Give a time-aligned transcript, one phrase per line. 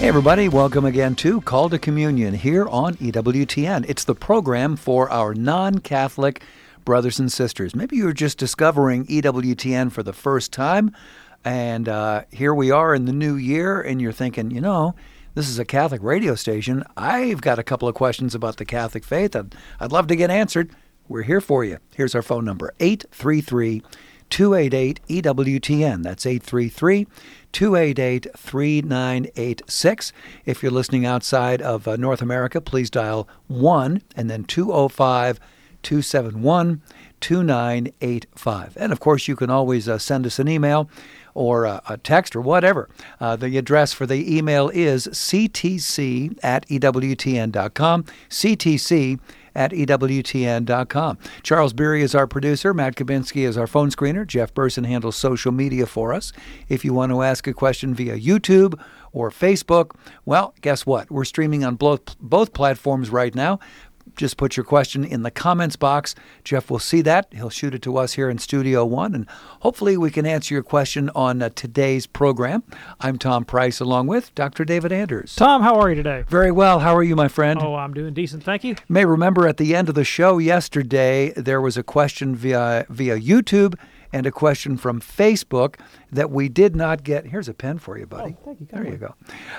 [0.00, 3.84] Hey, everybody, welcome again to Call to Communion here on EWTN.
[3.86, 6.42] It's the program for our non Catholic
[6.86, 7.76] brothers and sisters.
[7.76, 10.96] Maybe you're just discovering EWTN for the first time,
[11.44, 14.94] and uh, here we are in the new year, and you're thinking, you know,
[15.34, 16.82] this is a Catholic radio station.
[16.96, 20.30] I've got a couple of questions about the Catholic faith I'd, I'd love to get
[20.30, 20.70] answered.
[21.08, 21.76] We're here for you.
[21.94, 23.82] Here's our phone number 833
[24.30, 26.02] 288 EWTN.
[26.02, 27.06] That's 833
[27.52, 30.12] 288 3986.
[30.44, 35.40] If you're listening outside of uh, North America, please dial 1 and then 205
[35.82, 36.82] 271
[37.20, 38.76] 2985.
[38.76, 40.88] And of course, you can always uh, send us an email
[41.34, 42.88] or uh, a text or whatever.
[43.20, 48.04] Uh, the address for the email is ctc at ewtn.com.
[48.28, 49.20] ctc
[49.54, 51.18] at EWTN.com.
[51.42, 52.74] Charles Beery is our producer.
[52.74, 54.26] Matt Kabinski is our phone screener.
[54.26, 56.32] Jeff Burson handles social media for us.
[56.68, 58.80] If you want to ask a question via YouTube
[59.12, 59.92] or Facebook,
[60.24, 61.10] well, guess what?
[61.10, 63.58] We're streaming on both, both platforms right now
[64.20, 66.14] just put your question in the comments box.
[66.44, 67.26] Jeff will see that.
[67.32, 69.26] He'll shoot it to us here in Studio One, and
[69.60, 72.62] hopefully we can answer your question on uh, today's program.
[73.00, 74.66] I'm Tom Price, along with Dr.
[74.66, 75.34] David Anders.
[75.34, 76.24] Tom, how are you today?
[76.28, 76.80] Very well.
[76.80, 77.60] How are you, my friend?
[77.62, 78.44] Oh, I'm doing decent.
[78.44, 78.76] Thank you.
[78.90, 83.18] May remember at the end of the show yesterday, there was a question via via
[83.18, 83.74] YouTube
[84.12, 85.76] and a question from Facebook
[86.10, 87.26] that we did not get.
[87.26, 88.36] Here's a pen for you, buddy.
[88.38, 88.66] Oh, thank you.
[88.70, 89.14] There you go.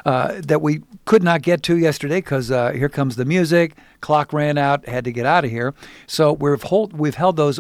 [0.06, 3.78] Uh, that we could not get to yesterday because uh, here comes the music.
[4.02, 4.88] Clock ran out.
[4.88, 5.74] Had to get out of here.
[6.08, 7.60] So we've hold, we've held those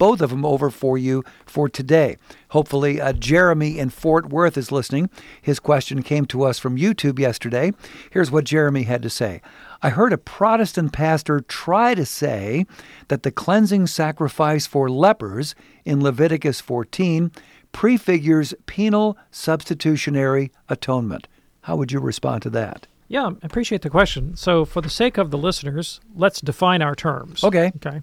[0.00, 2.16] both of them over for you for today.
[2.48, 5.10] Hopefully, uh, Jeremy in Fort Worth is listening.
[5.42, 7.72] His question came to us from YouTube yesterday.
[8.10, 9.42] Here's what Jeremy had to say.
[9.82, 12.64] I heard a Protestant pastor try to say
[13.08, 17.30] that the cleansing sacrifice for lepers in Leviticus 14
[17.72, 21.28] prefigures penal substitutionary atonement.
[21.62, 22.86] How would you respond to that?
[23.06, 24.34] Yeah, I appreciate the question.
[24.34, 27.44] So, for the sake of the listeners, let's define our terms.
[27.44, 27.72] Okay.
[27.84, 28.00] Okay.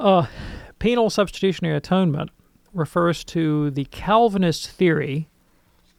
[0.00, 0.26] Uh,
[0.78, 2.30] penal substitutionary atonement
[2.72, 5.28] refers to the Calvinist theory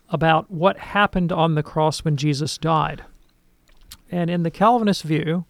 [0.10, 3.04] about what happened on the cross when Jesus died.
[4.10, 5.46] And in the Calvinist view,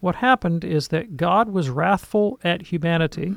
[0.00, 3.34] what happened is that God was wrathful at humanity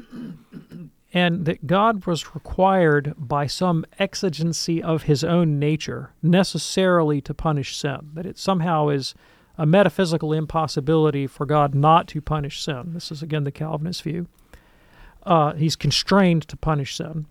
[1.14, 7.78] and that God was required by some exigency of his own nature necessarily to punish
[7.78, 9.16] sin, that it somehow is
[9.58, 12.92] a metaphysical impossibility for God not to punish sin.
[12.94, 14.28] This is again the Calvinist view.
[15.24, 17.26] Uh, he's constrained to punish sin,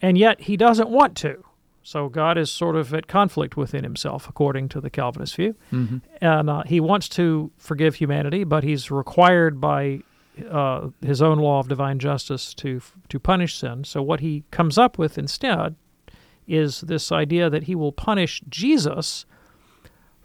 [0.00, 1.44] and yet he doesn't want to.
[1.82, 5.54] So God is sort of at conflict within himself, according to the Calvinist view.
[5.72, 5.98] Mm-hmm.
[6.20, 10.02] And uh, he wants to forgive humanity, but he's required by
[10.50, 13.84] uh, his own law of divine justice to to punish sin.
[13.84, 15.76] So what he comes up with instead
[16.46, 19.26] is this idea that he will punish Jesus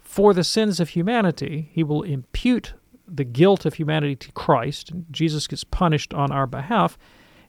[0.00, 1.70] for the sins of humanity.
[1.72, 2.74] He will impute
[3.06, 6.96] the guilt of humanity to Christ, and Jesus gets punished on our behalf,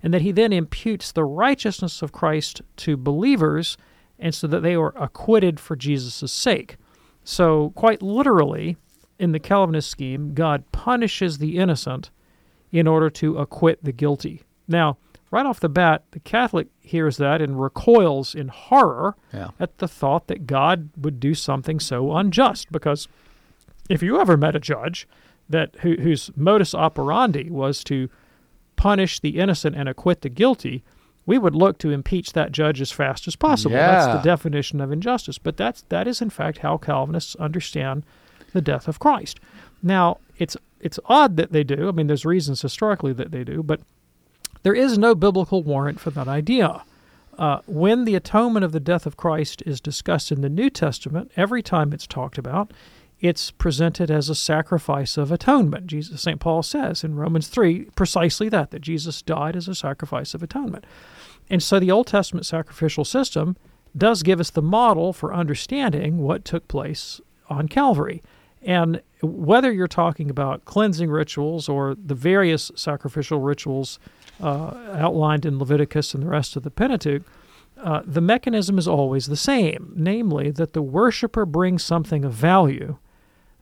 [0.03, 3.77] and that he then imputes the righteousness of Christ to believers
[4.19, 6.77] and so that they are acquitted for Jesus' sake.
[7.23, 8.77] So, quite literally,
[9.19, 12.11] in the Calvinist scheme, God punishes the innocent
[12.71, 14.43] in order to acquit the guilty.
[14.67, 14.97] Now,
[15.31, 19.49] right off the bat, the Catholic hears that and recoils in horror Yeah.
[19.59, 22.71] at the thought that God would do something so unjust.
[22.71, 23.07] Because
[23.89, 25.07] if you ever met a judge
[25.49, 28.09] that who, whose modus operandi was to
[28.75, 30.83] punish the innocent and acquit the guilty,
[31.25, 33.75] we would look to impeach that judge as fast as possible.
[33.75, 35.37] That's the definition of injustice.
[35.37, 38.03] But that's that is in fact how Calvinists understand
[38.53, 39.39] the death of Christ.
[39.81, 41.87] Now, it's it's odd that they do.
[41.87, 43.81] I mean, there's reasons historically that they do, but
[44.63, 46.83] there is no biblical warrant for that idea.
[47.37, 51.31] Uh, when the atonement of the death of Christ is discussed in the New Testament,
[51.35, 52.71] every time it's talked about,
[53.27, 55.87] it's presented as a sacrifice of atonement.
[55.87, 56.39] Jesus, St.
[56.39, 60.85] Paul says in Romans 3 precisely that, that Jesus died as a sacrifice of atonement.
[61.49, 63.55] And so the Old Testament sacrificial system
[63.95, 68.21] does give us the model for understanding what took place on Calvary.
[68.61, 73.99] And whether you're talking about cleansing rituals or the various sacrificial rituals
[74.41, 77.23] uh, outlined in Leviticus and the rest of the Pentateuch,
[77.77, 82.97] uh, the mechanism is always the same, namely that the worshiper brings something of value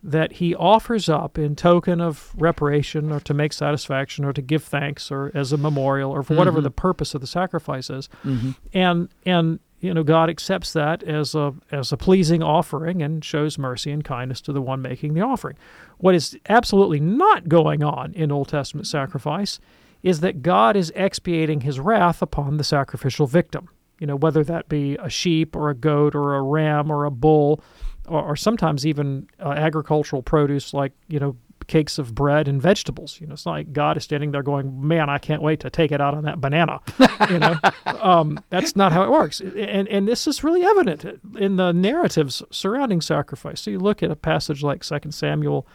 [0.04, 4.64] that he offers up in token of reparation or to make satisfaction or to give
[4.64, 6.64] thanks or as a memorial or for whatever Mhm.
[6.64, 8.10] the purpose of the sacrifice is.
[8.26, 8.56] Mhm.
[8.74, 13.58] And and you know God accepts that as a as a pleasing offering and shows
[13.58, 15.56] mercy and kindness to the one making the offering.
[16.00, 19.60] What is absolutely not going on in Old Testament sacrifice
[20.02, 23.70] is that God is expiating his wrath upon the sacrificial victim.
[24.00, 27.12] You know, whether that be a sheep or a goat or a ram or a
[27.12, 27.62] bull
[28.08, 31.36] or, or sometimes even uh, agricultural produce like, you know,
[31.68, 33.20] cakes of bread and vegetables.
[33.20, 35.70] You know, it's not like God is standing there going, "Man, I can't wait to
[35.70, 36.80] take it out on that banana."
[37.30, 37.56] you know,
[37.86, 39.40] um, that's not how it works.
[39.40, 43.62] And and this is really evident in the narratives surrounding sacrifice.
[43.62, 45.68] So you look at a passage like Second Samuel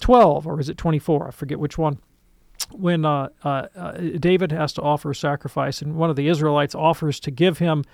[0.00, 1.28] twelve, or is it twenty four?
[1.28, 1.98] I forget which one.
[2.72, 6.74] When uh, uh, uh, David has to offer a sacrifice, and one of the Israelites
[6.74, 7.84] offers to give him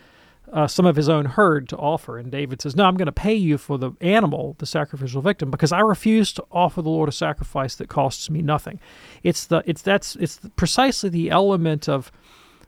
[0.53, 2.19] uh, some of his own herd to offer.
[2.19, 5.51] And David says, No, I'm going to pay you for the animal, the sacrificial victim,
[5.51, 8.79] because I refuse to offer the Lord a sacrifice that costs me nothing.
[9.23, 12.13] It's the it's that's it's precisely the element of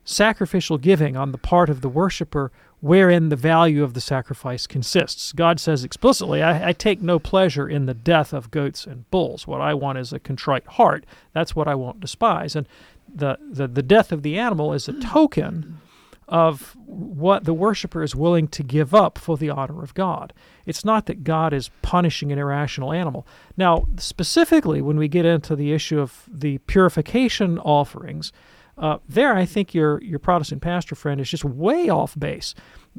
[0.04, 5.32] sacrificial giving on the part of the worshiper wherein the value of the sacrifice consists.
[5.32, 9.46] God says explicitly, I, I, take no pleasure in the death of goats and bulls.
[9.46, 11.06] What I want is a contrite heart.
[11.32, 12.54] That's what I won't despise.
[12.54, 12.68] And
[13.08, 15.80] the, the, the death of the animal is a token
[16.28, 20.32] of what the worshiper is willing to give up for the honor of God.
[20.64, 23.26] It's not that God is punishing an irrational animal.
[23.56, 28.32] Now, specifically, when we get into the issue of the purification offerings,
[28.76, 32.54] uh, there, I think your your Protestant pastor friend is just way off base.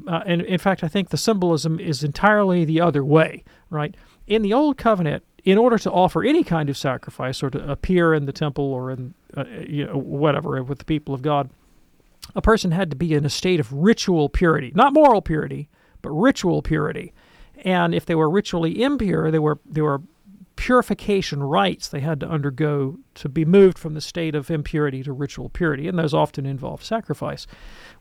[0.07, 3.43] Uh, and in fact, I think the symbolism is entirely the other way.
[3.69, 3.95] Right
[4.27, 8.13] in the Old Covenant, in order to offer any kind of sacrifice or to appear
[8.13, 11.49] in the temple or in uh, you know, whatever with the people of God,
[12.33, 15.69] a person had to be in a state of ritual purity, not moral purity,
[16.01, 17.13] but ritual purity.
[17.63, 20.01] And if they were ritually impure, they were they were
[20.55, 25.11] purification rites they had to undergo to be moved from the state of impurity to
[25.11, 27.45] ritual purity, and those often involve sacrifice.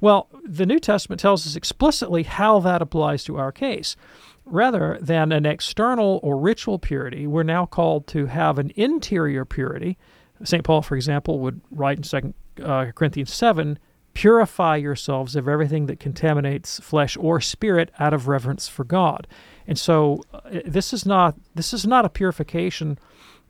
[0.00, 3.96] Well, the New Testament tells us explicitly how that applies to our case.
[4.44, 9.96] Rather than an external or ritual purity, we're now called to have an interior purity.
[10.42, 10.62] St.
[10.62, 13.78] Paul, for example, would write in 2 uh, Corinthians 7
[14.14, 19.26] purify yourselves of everything that contaminates flesh or spirit out of reverence for God.
[19.66, 22.98] And so uh, this is not this is not a purification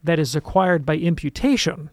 [0.03, 1.91] that is acquired by imputation.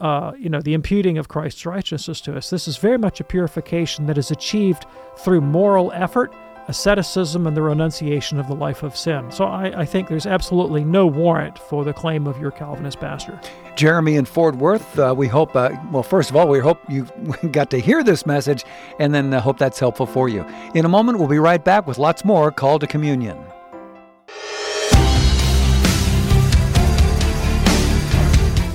[0.00, 2.50] Uh, you know, the imputing of Christ's righteousness to us.
[2.50, 4.86] This is very much a purification that is achieved
[5.16, 6.32] through moral effort,
[6.68, 9.30] asceticism, and the renunciation of the life of sin.
[9.32, 13.40] So I, I think there's absolutely no warrant for the claim of your Calvinist pastor.
[13.74, 17.04] Jeremy in Fort Worth, uh, we hope, uh, well, first of all, we hope you
[17.50, 18.64] got to hear this message,
[19.00, 20.44] and then uh, hope that's helpful for you.
[20.74, 23.38] In a moment, we'll be right back with lots more Call to Communion.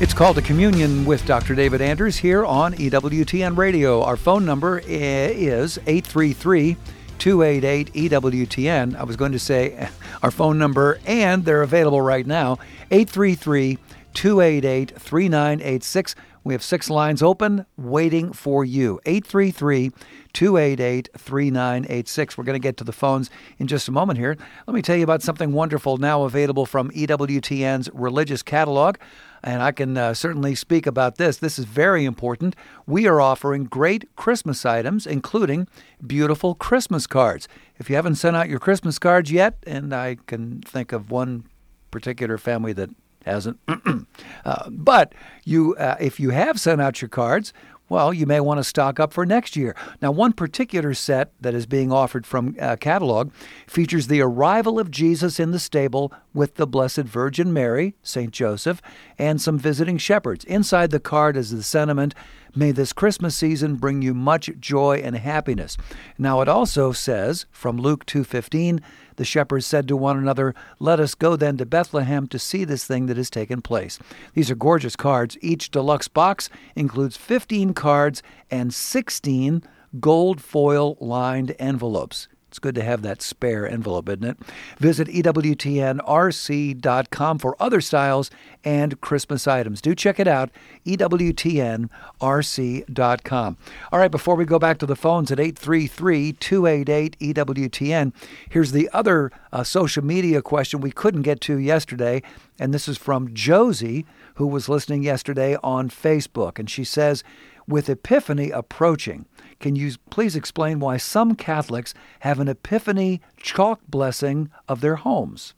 [0.02, 1.56] It's called to communion with Dr.
[1.56, 4.04] David Anders here on EWTN Radio.
[4.04, 6.76] Our phone number is 833
[7.20, 8.96] 288 EWTN.
[8.96, 9.90] I was going to say
[10.24, 12.60] our phone number, and they're available right now
[12.92, 13.78] 833
[14.14, 16.16] 288 3986.
[16.44, 19.00] We have six lines open waiting for you.
[19.06, 19.92] 833
[20.34, 22.38] 288 3986.
[22.38, 24.36] We're going to get to the phones in just a moment here.
[24.68, 28.98] Let me tell you about something wonderful now available from EWTN's religious catalog.
[29.44, 31.38] And I can uh, certainly speak about this.
[31.38, 32.56] This is very important.
[32.88, 35.68] We are offering great Christmas items, including
[36.06, 37.48] beautiful Christmas cards.
[37.78, 41.44] If you haven't sent out your Christmas cards yet, and I can think of one
[41.92, 42.90] particular family that
[43.26, 43.60] hasn't,
[44.46, 45.14] uh, but
[45.44, 47.52] you, uh, if you have sent out your cards,
[47.94, 49.76] well, you may want to stock up for next year.
[50.02, 53.32] Now, one particular set that is being offered from uh, catalog
[53.68, 58.32] features the arrival of Jesus in the stable with the Blessed Virgin Mary, St.
[58.32, 58.82] Joseph,
[59.20, 60.44] and some visiting shepherds.
[60.46, 62.16] Inside the card is the sentiment,
[62.56, 65.76] May this Christmas season bring you much joy and happiness.
[66.20, 68.80] Now it also says from Luke 2:15,
[69.18, 72.86] the shepherds said to one another, "Let us go then to Bethlehem to see this
[72.86, 74.00] thing that has taken place."
[74.34, 75.38] These are gorgeous cards.
[75.42, 79.64] Each deluxe box includes 15 cards and 16
[80.00, 82.28] gold foil lined envelopes.
[82.54, 84.38] It's good to have that spare envelope, isn't it?
[84.78, 88.30] Visit EWTNRC.com for other styles
[88.64, 89.82] and Christmas items.
[89.82, 90.52] Do check it out,
[90.86, 93.58] EWTNRC.com.
[93.92, 98.14] All right, before we go back to the phones at 833 288 EWTN,
[98.50, 102.22] here's the other uh, social media question we couldn't get to yesterday,
[102.60, 104.06] and this is from Josie,
[104.36, 106.60] who was listening yesterday on Facebook.
[106.60, 107.24] And she says,
[107.68, 109.26] With Epiphany approaching,
[109.60, 115.54] can you please explain why some Catholics have an Epiphany chalk blessing of their homes?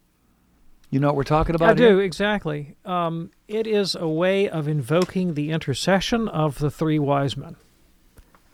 [0.92, 1.78] You know what we're talking about?
[1.78, 1.94] I here?
[1.94, 2.76] do exactly.
[2.86, 7.56] Um, it is a way of invoking the intercession of the three wise men.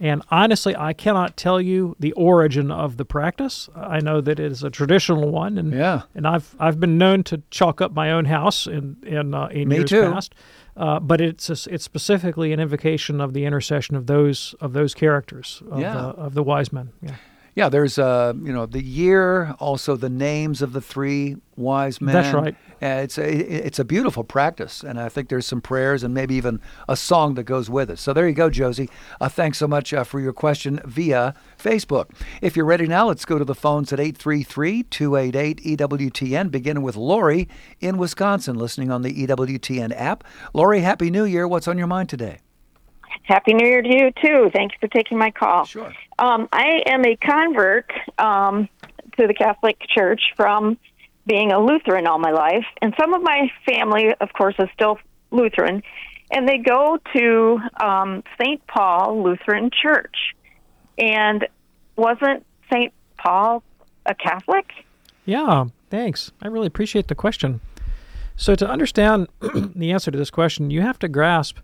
[0.01, 3.69] And honestly, I cannot tell you the origin of the practice.
[3.75, 6.01] I know that it is a traditional one, and Yeah.
[6.15, 9.69] and I've I've been known to chalk up my own house in in, uh, in
[9.69, 10.11] Me years too.
[10.11, 10.33] past.
[10.75, 14.93] Uh, but it's a, it's specifically an invocation of the intercession of those of those
[14.95, 15.93] characters of, Yeah.
[15.93, 16.89] the, of the wise men.
[17.01, 17.15] Yeah.
[17.53, 22.13] Yeah, there's uh, you know the year, also the names of the three wise men.
[22.13, 22.55] That's right.
[22.81, 26.35] Uh, it's a it's a beautiful practice, and I think there's some prayers and maybe
[26.35, 27.99] even a song that goes with it.
[27.99, 28.89] So there you go, Josie.
[29.19, 32.09] Uh, thanks so much uh, for your question via Facebook.
[32.41, 37.47] If you're ready now, let's go to the phones at 833-288-EWTN, beginning with Lori
[37.79, 40.23] in Wisconsin, listening on the EWTN app.
[40.53, 41.47] Lori, happy New Year.
[41.47, 42.39] What's on your mind today?
[43.23, 44.49] Happy New Year to you too.
[44.53, 45.65] Thank you for taking my call.
[45.65, 45.93] Sure.
[46.19, 48.67] Um, I am a convert um,
[49.17, 50.77] to the Catholic Church from
[51.25, 54.97] being a Lutheran all my life, and some of my family, of course, is still
[55.31, 55.83] Lutheran,
[56.31, 58.65] and they go to um, St.
[58.67, 60.15] Paul Lutheran Church.
[60.97, 61.47] And
[61.95, 62.93] wasn't St.
[63.17, 63.63] Paul
[64.05, 64.65] a Catholic?
[65.25, 66.31] Yeah, thanks.
[66.41, 67.61] I really appreciate the question.
[68.35, 71.57] So to understand the answer to this question, you have to grasp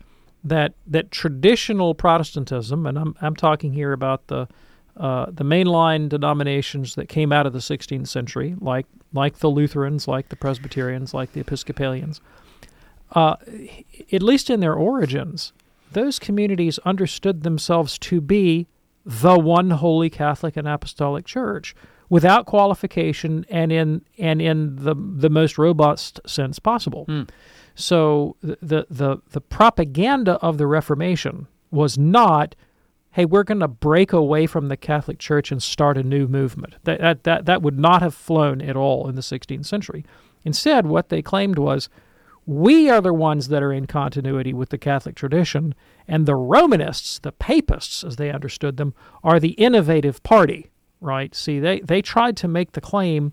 [0.44, 4.48] that that traditional Protestantism, and I'm I'm talking here about the
[4.96, 10.08] uh, the mainline denominations that came out of the 16th century, like like the Lutherans,
[10.08, 12.20] like the Presbyterians, like the Episcopalians.
[13.12, 13.36] Uh,
[14.12, 15.52] at least in their origins,
[15.92, 18.66] those communities understood themselves to be
[19.04, 21.74] the one holy Catholic and Apostolic Church
[22.10, 27.06] without qualification and in and in the the most robust sense possible.
[27.78, 32.56] So the, the the propaganda of the Reformation was not
[33.12, 36.76] hey, we're going to break away from the Catholic Church and start a new movement.
[36.84, 40.04] That, that, that, that would not have flown at all in the 16th century.
[40.44, 41.88] Instead, what they claimed was
[42.46, 45.74] we are the ones that are in continuity with the Catholic tradition,
[46.06, 48.94] and the Romanists, the papists, as they understood them,
[49.24, 50.70] are the innovative party,
[51.00, 51.34] right?
[51.34, 53.32] See, they, they tried to make the claim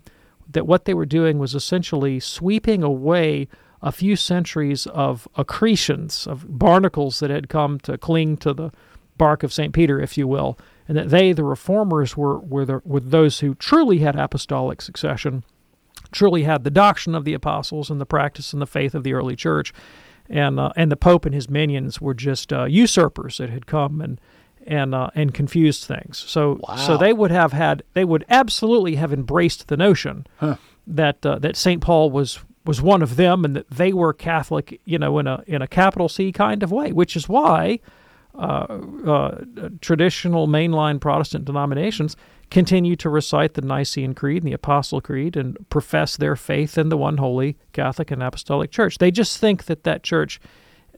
[0.50, 3.46] that what they were doing was essentially sweeping away
[3.82, 8.70] a few centuries of accretions, of barnacles that had come to cling to the
[9.18, 9.72] bark of St.
[9.72, 13.54] Peter, if you will, and that they, the reformers, were, were, the, were those who
[13.54, 15.42] truly had apostolic succession,
[16.12, 19.12] truly had the doctrine of the apostles and the practice and the faith of the
[19.12, 19.72] early church.
[20.28, 24.00] And, uh, and the Pope and his minions were just uh, usurpers that had come
[24.00, 24.20] and,
[24.66, 26.18] and, uh, and confused things.
[26.18, 30.26] So, so they would have had, they would absolutely have embraced the notion
[30.86, 31.80] that, uh, that St.
[31.80, 35.42] Paul was, was one of them and that they were Catholic, you know, in a,
[35.46, 37.80] in a capital C kind of way, which is why
[38.34, 39.44] uh, uh,
[39.80, 42.16] traditional mainline Protestant denominations
[42.50, 46.88] continue to recite the Nicene Creed and the Apostle Creed and profess their faith in
[46.90, 48.98] the one holy Catholic and Apostolic Church.
[48.98, 50.40] They just think that that church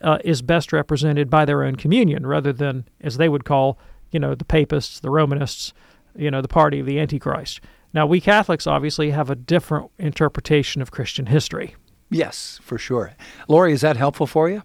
[0.02, 3.78] uh, is best represented by their own communion rather than, as they would call,
[4.10, 5.72] you know, the Papists, the Romanists,
[6.16, 7.60] you know, the party of the Antichrist.
[7.92, 11.74] Now, we Catholics obviously have a different interpretation of Christian history.
[12.10, 13.12] Yes, for sure.
[13.48, 14.62] Lori, is that helpful for you?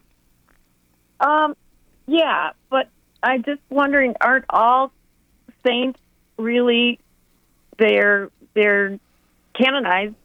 [1.20, 1.56] Um,
[2.06, 2.89] yeah, but
[3.22, 4.92] I'm just wondering, aren't all
[5.65, 6.00] saints
[6.38, 7.00] really
[7.77, 9.00] they're they're
[9.53, 10.15] canonized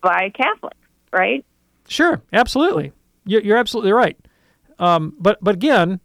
[0.00, 0.76] by Catholics,
[1.12, 1.44] right?
[1.88, 2.92] Sure, absolutely.
[3.26, 4.16] You're, you're absolutely right.
[4.78, 6.00] Um, but but again,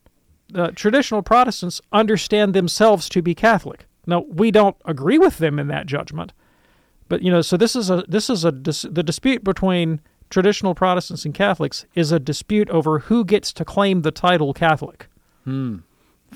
[0.54, 3.86] uh, traditional Protestants understand themselves to be Catholic.
[4.10, 6.34] Now we don't agree with them in that judgment,
[7.08, 10.76] but you know, so this is a this is a dis- the dispute between traditional
[10.76, 15.08] Protestants and Catholics is a dispute over who gets to claim the title Catholic.
[15.44, 15.78] Hmm.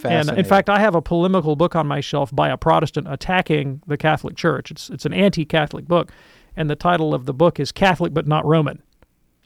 [0.03, 3.83] And in fact, I have a polemical book on my shelf by a Protestant attacking
[3.85, 4.71] the Catholic Church.
[4.71, 6.11] It's it's an anti-Catholic book,
[6.55, 8.81] and the title of the book is Catholic but not Roman.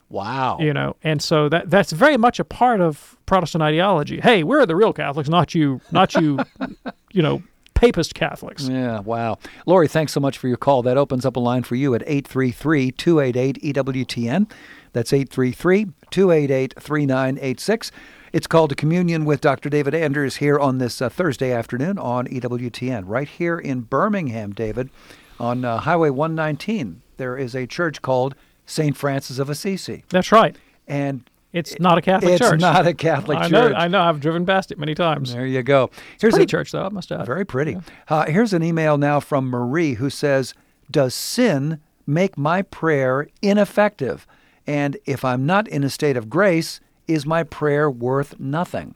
[0.10, 0.58] wow.
[0.60, 4.22] You know, and so that that's very much a part of Protestant ideology.
[4.22, 6.40] Hey, we're the real Catholics, not you, not you,
[7.12, 7.44] you know,
[7.78, 8.68] papist Catholics.
[8.68, 9.38] Yeah, wow.
[9.66, 10.84] Lori, thanks so much for your call.
[10.84, 14.52] That opens up a line for you at 833 288 EWTN.
[14.94, 17.92] That's 833 288 3986.
[18.34, 19.70] It's called to Communion with Dr.
[19.70, 23.04] David Anders here on this uh, Thursday afternoon on EWTN.
[23.06, 24.90] Right here in Birmingham, David,
[25.40, 28.98] on uh, Highway 119, there is a church called St.
[28.98, 30.04] Francis of Assisi.
[30.10, 30.58] That's right.
[30.88, 32.60] And It's not a Catholic it's church.
[32.60, 33.52] not a Catholic I church.
[33.52, 33.74] know.
[33.74, 34.02] I know.
[34.02, 35.34] I've driven past it many times.
[35.34, 35.90] There you go.
[36.20, 36.86] Here's Pretty a- church, though.
[36.86, 37.26] I must add.
[37.26, 37.78] Very pretty.
[38.10, 40.54] Uh, here's an email now from Marie who says,
[40.92, 44.28] Does sin make my prayer ineffective?
[44.68, 48.96] And if I'm not in a state of grace, is my prayer worth nothing?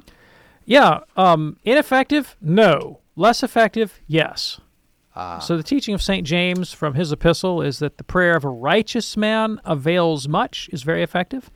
[0.66, 1.00] Yeah.
[1.16, 2.36] Um, ineffective?
[2.42, 3.00] No.
[3.16, 4.02] Less effective?
[4.08, 4.60] Yes.
[5.42, 6.26] So the teaching of St.
[6.26, 10.84] James from his epistle is that the prayer of a righteous man avails much, is
[10.84, 11.52] very effective.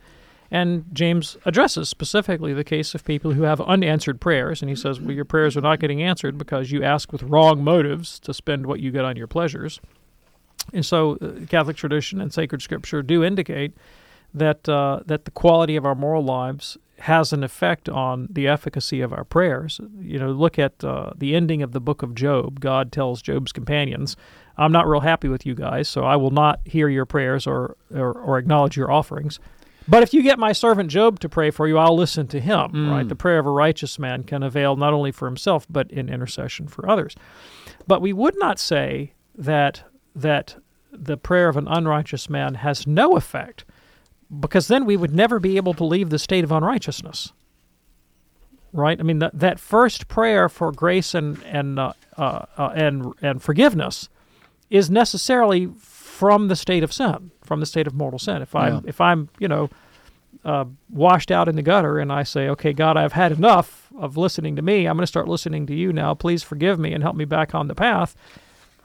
[0.50, 4.62] And James addresses specifically the case of people who have unanswered prayers.
[4.62, 7.64] And he says, well, your prayers are not getting answered because you ask with wrong
[7.64, 9.80] motives to spend what you get on your pleasures.
[10.72, 13.72] And so, uh, Catholic tradition and sacred scripture do indicate
[14.34, 19.00] that uh, that the quality of our moral lives has an effect on the efficacy
[19.00, 19.80] of our prayers.
[20.00, 22.58] You know, look at uh, the ending of the book of Job.
[22.58, 24.16] God tells Job's companions,
[24.56, 27.76] "I'm not real happy with you guys, so I will not hear your prayers or
[27.94, 29.38] or, or acknowledge your offerings."
[29.88, 32.90] But if you get my servant Job to pray for you, I'll listen to him.
[32.90, 33.08] Right?
[33.08, 36.66] The prayer of a righteous man can avail not only for himself but in intercession
[36.68, 37.14] for others.
[37.86, 40.56] But we would not say that that
[40.92, 43.64] the prayer of an unrighteous man has no effect,
[44.40, 47.32] because then we would never be able to leave the state of unrighteousness.
[48.72, 48.98] Right?
[48.98, 53.42] I mean, that that first prayer for grace and and uh, uh, uh, and and
[53.42, 54.08] forgiveness
[54.68, 55.66] is necessarily
[56.16, 58.40] from the state of sin, from the state of mortal sin.
[58.42, 58.80] If I'm Yeah.
[58.86, 59.68] if I'm you know
[60.44, 64.16] uh, washed out in the gutter and I say, okay, God, I've had enough of
[64.16, 64.86] listening to me.
[64.86, 66.14] I'm going to start listening to you now.
[66.14, 68.14] Please forgive me and help me back on the path.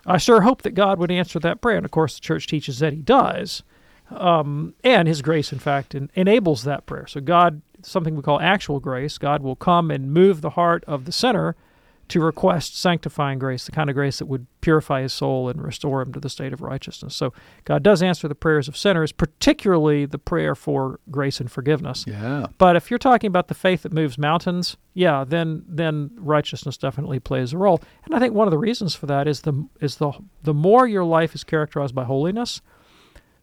[0.06, 1.78] I sure hope that God would answer that prayer.
[1.78, 3.62] And of course, the church teaches that He does.
[4.10, 7.06] Um, and His grace, in fact, en- enables that prayer.
[7.06, 11.06] So, God, something we call actual grace, God will come and move the heart of
[11.06, 11.56] the sinner
[12.12, 16.02] to request sanctifying grace, the kind of grace that would purify his soul and restore
[16.02, 17.16] him to the state of righteousness.
[17.16, 22.04] So, God does answer the prayers of sinners, particularly the prayer for grace and forgiveness.
[22.06, 22.48] Yeah.
[22.58, 27.22] But if you're talking about the faith that moves mountains, yeah, then then righteousness definitely
[27.22, 27.82] plays a role.
[28.04, 30.12] And I think one of the reasons for that is the is the
[30.44, 32.62] the more your life is characterized by holiness,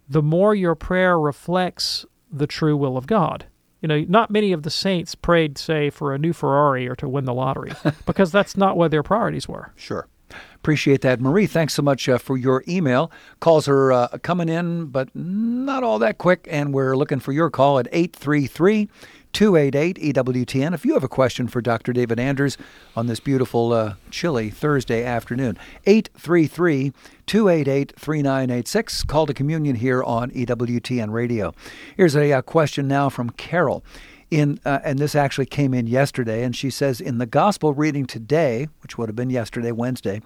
[0.07, 3.47] the more your prayer reflects the true will of God.
[3.81, 7.09] You know, not many of the saints prayed, say, for a new Ferrari or to
[7.09, 7.73] win the lottery,
[8.07, 9.73] because that's not what their priorities were.
[9.77, 10.09] Sure.
[10.57, 11.21] Appreciate that.
[11.21, 13.11] Marie, thanks so much uh, for your email.
[13.41, 17.51] Calls are uh, coming in, but not all that quick, and we're looking for your
[17.51, 18.89] call at 833
[19.33, 20.75] 288 EWTN.
[20.75, 21.93] If you have a question for Dr.
[21.93, 22.57] David Anders
[22.97, 26.93] on this beautiful, uh, chilly Thursday afternoon, 833
[27.27, 29.05] 288 3986.
[29.05, 31.55] Call to communion here on EWTN Radio.
[31.97, 33.85] Here's a uh, question now from Carol
[34.31, 38.07] in uh, and this actually came in yesterday and she says in the gospel reading
[38.07, 40.21] today which would have been yesterday wednesday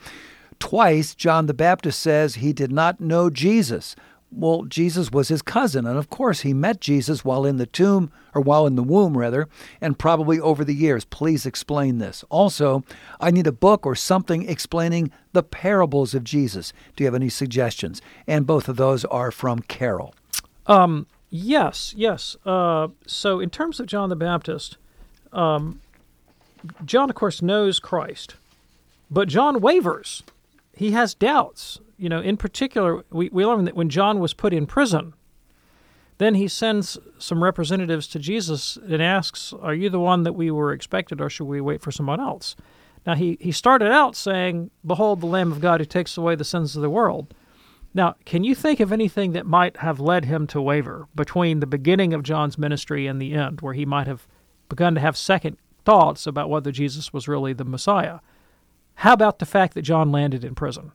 [0.58, 3.94] twice john the baptist says he did not know jesus
[4.32, 8.10] well jesus was his cousin and of course he met jesus while in the tomb
[8.34, 9.46] or while in the womb rather
[9.80, 12.82] and probably over the years please explain this also
[13.20, 17.28] i need a book or something explaining the parables of jesus do you have any
[17.28, 20.14] suggestions and both of those are from carol
[20.66, 22.36] Um, yes, yes.
[22.46, 24.76] Uh, so, in terms of John the Baptist,
[25.32, 25.80] um,
[26.84, 28.36] John, of course, knows Christ,
[29.10, 30.22] but John wavers.
[30.76, 31.80] He has doubts.
[32.02, 35.14] You know, in particular, we, we learn that when John was put in prison,
[36.18, 40.50] then he sends some representatives to Jesus and asks, Are you the one that we
[40.50, 42.56] were expected, or should we wait for someone else?
[43.06, 46.42] Now, he, he started out saying, Behold, the Lamb of God who takes away the
[46.42, 47.32] sins of the world.
[47.94, 51.68] Now, can you think of anything that might have led him to waver between the
[51.68, 54.26] beginning of John's ministry and the end, where he might have
[54.68, 58.18] begun to have second thoughts about whether Jesus was really the Messiah?
[58.96, 60.90] How about the fact that John landed in prison?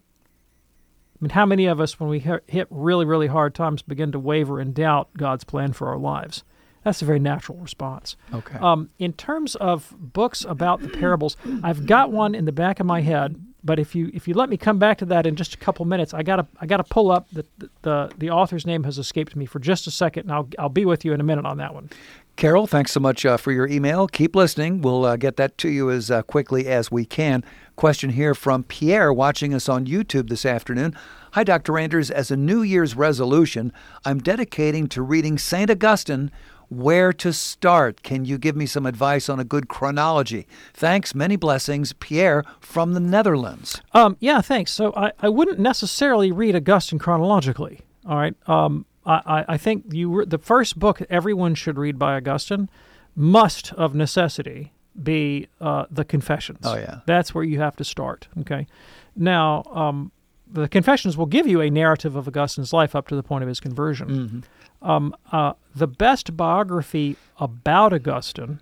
[1.19, 4.19] I mean, how many of us, when we hit really, really hard times, begin to
[4.19, 6.43] waver and doubt God's plan for our lives?
[6.83, 8.15] That's a very natural response.
[8.33, 8.57] Okay.
[8.59, 12.85] Um, in terms of books about the parables, I've got one in the back of
[12.85, 13.43] my head.
[13.63, 15.83] But if you if you let me come back to that in just a couple
[15.83, 17.45] minutes, I gotta I gotta pull up the
[17.81, 20.85] the the author's name has escaped me for just a second, and I'll I'll be
[20.85, 21.89] with you in a minute on that one.
[22.37, 24.07] Carol, thanks so much uh, for your email.
[24.07, 24.81] Keep listening.
[24.81, 27.43] We'll uh, get that to you as uh, quickly as we can.
[27.77, 30.95] Question here from Pierre watching us on YouTube this afternoon.
[31.33, 31.77] Hi, Dr.
[31.77, 32.09] Anders.
[32.09, 33.71] As a New Year's resolution,
[34.03, 35.69] I'm dedicating to reading St.
[35.69, 36.31] Augustine.
[36.69, 38.01] Where to start?
[38.01, 40.47] Can you give me some advice on a good chronology?
[40.73, 41.13] Thanks.
[41.13, 41.93] Many blessings.
[41.93, 43.79] Pierre from the Netherlands.
[43.93, 44.71] Um, yeah, thanks.
[44.71, 47.81] So I, I wouldn't necessarily read Augustine chronologically.
[48.07, 48.33] All right.
[48.49, 52.71] Um, I, I- think you the first book everyone should read by Augustine
[53.15, 56.59] must of necessity be uh, the Confessions.
[56.63, 56.99] Oh, yeah.
[57.05, 58.27] That's where you have to start.
[58.39, 58.67] Okay.
[59.15, 60.11] Now, um,
[60.51, 63.47] the Confessions will give you a narrative of Augustine's life up to the point of
[63.47, 64.43] his conversion.
[64.81, 68.59] Um, uh, the best biography about Augustine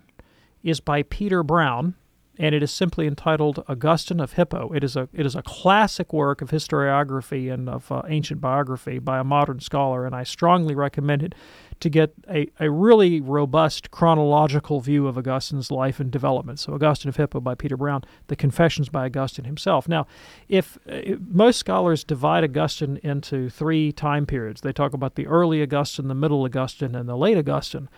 [0.62, 1.94] is by Peter Brown,
[2.38, 4.72] and it is simply entitled Augustine of Hippo.
[4.72, 8.98] It is a it is a classic work of historiography and of uh, ancient biography
[8.98, 11.34] by a modern scholar, and I strongly recommend it
[11.80, 16.58] to get a, a really robust chronological view of Augustine's life and development.
[16.58, 19.88] So, Augustine of Hippo by Peter Brown, The Confessions by Augustine himself.
[19.88, 20.06] Now,
[20.48, 25.26] if, uh, if most scholars divide Augustine into three time periods, they talk about the
[25.26, 27.88] early Augustine, the middle Augustine, and the late Augustine.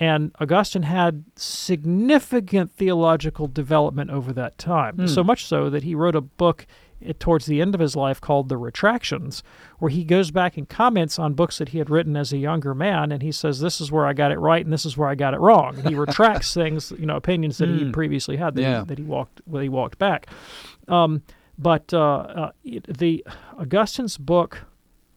[0.00, 5.06] And Augustine had significant theological development over that time, hmm.
[5.06, 6.66] so much so that he wrote a book
[7.18, 9.42] towards the end of his life called The Retractions,
[9.78, 12.74] where he goes back and comments on books that he had written as a younger
[12.74, 15.08] man, and he says, "This is where I got it right, and this is where
[15.08, 18.54] I got it wrong." And he retracts things, you know, opinions that he previously had
[18.56, 18.80] that, Yeah.
[18.80, 20.26] he, that he walked that he walked back.
[20.88, 21.22] Um,
[21.58, 23.24] but uh, uh, the
[23.58, 24.62] Augustine's book.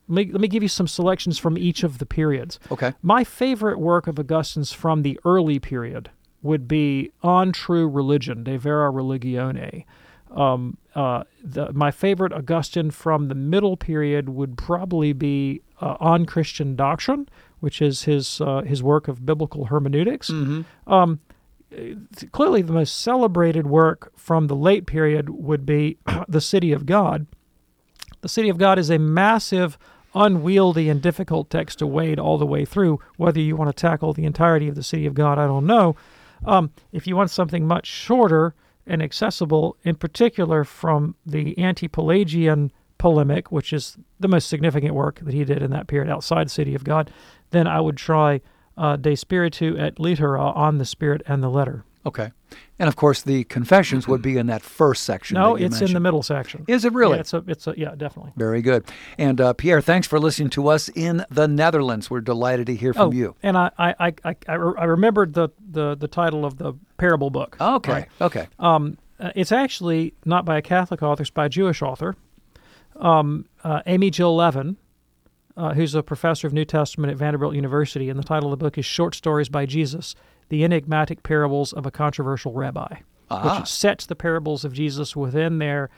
[0.09, 2.59] Let me, let me give you some selections from each of the periods.
[2.69, 2.93] Okay.
[3.01, 6.09] My favorite work of Augustine's from the early period
[6.41, 9.85] would be On True Religion, De Vera Religione.
[10.33, 16.25] Um, uh, the, my favorite Augustine from the middle period would probably be uh, On
[16.25, 20.29] Christian Doctrine, which is his uh, his work of biblical hermeneutics.
[20.87, 21.19] Um,
[22.31, 27.27] clearly, the most celebrated work from the late period would be The City of God.
[28.21, 29.77] The City of God is a massive,
[30.15, 32.99] unwieldy, and difficult text to wade all the way through.
[33.17, 35.95] Whether you want to tackle the entirety of the City of God, I don't know.
[36.45, 38.53] Um, if you want something much shorter
[38.85, 45.19] and accessible, in particular from the anti Pelagian polemic, which is the most significant work
[45.19, 47.11] that he did in that period outside City of God,
[47.51, 48.41] then I would try
[48.77, 51.85] uh, De Spiritu et Littera on the Spirit and the Letter.
[52.05, 52.31] Okay.
[52.79, 55.35] And of course, the confessions would be in that first section.
[55.35, 56.65] No, it's in the middle section.
[56.67, 57.15] Is it really?
[57.15, 58.33] Yeah, it's a, it's a, yeah, definitely.
[58.35, 58.85] Very good.
[59.17, 62.09] And uh, Pierre, thanks for listening to us in the Netherlands.
[62.09, 63.35] We're delighted to hear from oh, you.
[63.41, 66.73] and I, I, I, I, I re- I remembered the, the, the title of the
[66.97, 67.57] parable book.
[67.59, 67.91] Okay.
[67.91, 68.07] right?
[68.19, 68.47] Okay.
[68.59, 72.15] Um, uh, it's actually not by a Catholic author; it's by a Jewish author,
[72.97, 74.75] um, uh, Amy Jill Levine,
[75.55, 78.09] uh, who's a professor of New Testament at Vanderbilt University.
[78.09, 80.15] And the title of the book is "Short Stories by Jesus:
[80.49, 82.97] The Enigmatic Parables of a Controversial Rabbi,"
[83.29, 83.59] Ah.
[83.59, 85.89] which sets the parables of Jesus within their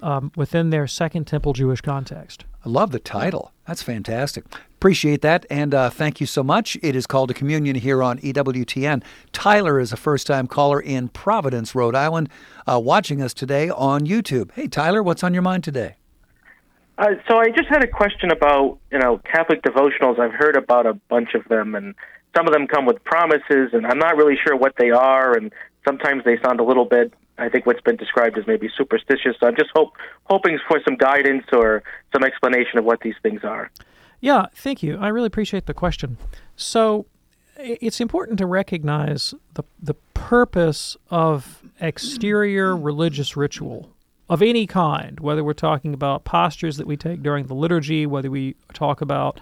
[0.00, 2.44] um, within their Second Temple Jewish context.
[2.64, 3.52] I love the title.
[3.66, 4.44] That's fantastic.
[4.74, 5.46] Appreciate that.
[5.48, 6.76] And uh, thank you so much.
[6.82, 9.02] It is called a communion here on EWTN.
[9.32, 12.28] Tyler is a first time caller in Providence, Rhode Island,
[12.66, 14.50] uh, watching us today on YouTube.
[14.52, 15.96] Hey, Tyler, what's on your mind today?
[16.98, 20.18] Uh, so I just had a question about you know Catholic devotionals.
[20.18, 21.94] I've heard about a bunch of them, and
[22.36, 25.52] some of them come with promises, and I'm not really sure what they are, and
[25.86, 27.12] sometimes they sound a little bit.
[27.38, 29.36] I think what's been described as maybe superstitious.
[29.40, 29.94] So I'm just hope
[30.24, 33.70] hoping for some guidance or some explanation of what these things are.
[34.20, 34.96] Yeah, thank you.
[34.98, 36.16] I really appreciate the question.
[36.56, 37.06] So,
[37.56, 43.90] it's important to recognize the the purpose of exterior religious ritual
[44.28, 48.30] of any kind, whether we're talking about postures that we take during the liturgy, whether
[48.30, 49.38] we talk about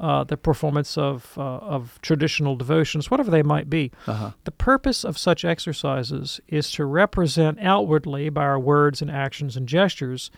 [0.00, 3.90] uh, the performance of uh, of traditional devotions, whatever they might be.
[4.44, 9.68] The purpose of such exercises is to represent outwardly by our words and actions and
[9.68, 10.30] gestures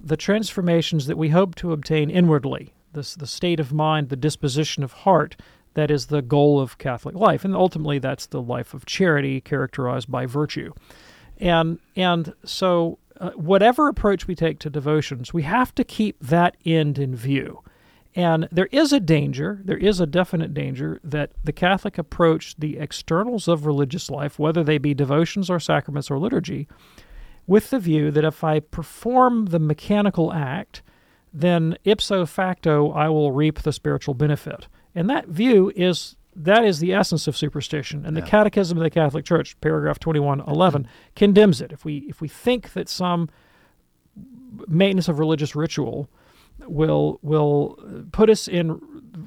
[0.00, 4.82] the transformations that we hope to obtain inwardly, this the state of mind, the disposition
[4.82, 5.36] of heart
[5.74, 10.10] that is the goal of Catholic life, and ultimately that's the life of charity characterized
[10.10, 10.72] by virtue.
[11.38, 16.56] And and so uh, whatever approach we take to devotions, we have to keep that
[16.64, 17.62] end in view.
[18.16, 22.78] And there is a danger, there is a definite danger that the Catholic approach the
[22.78, 26.66] externals of religious life, whether they be devotions or sacraments or liturgy,
[27.46, 30.82] with the view that if I perform the mechanical act,
[31.30, 34.66] then ipso facto I will reap the spiritual benefit.
[34.94, 38.04] And that view is that is the essence of superstition.
[38.04, 41.70] And the Catechism of the Catholic Church, paragraph 2111, condemns it.
[41.70, 43.28] If we if we think that some
[44.68, 46.08] maintenance of religious ritual
[46.60, 47.78] will will
[48.12, 48.80] put us in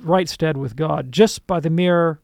[0.03, 2.19] right stead with God just by the mere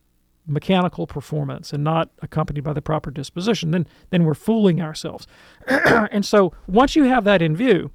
[0.47, 5.27] mechanical performance and not accompanied by the proper disposition, then then we're fooling ourselves.
[5.67, 7.91] and so once you have that in view,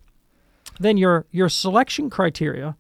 [0.79, 2.77] then your your selection criteria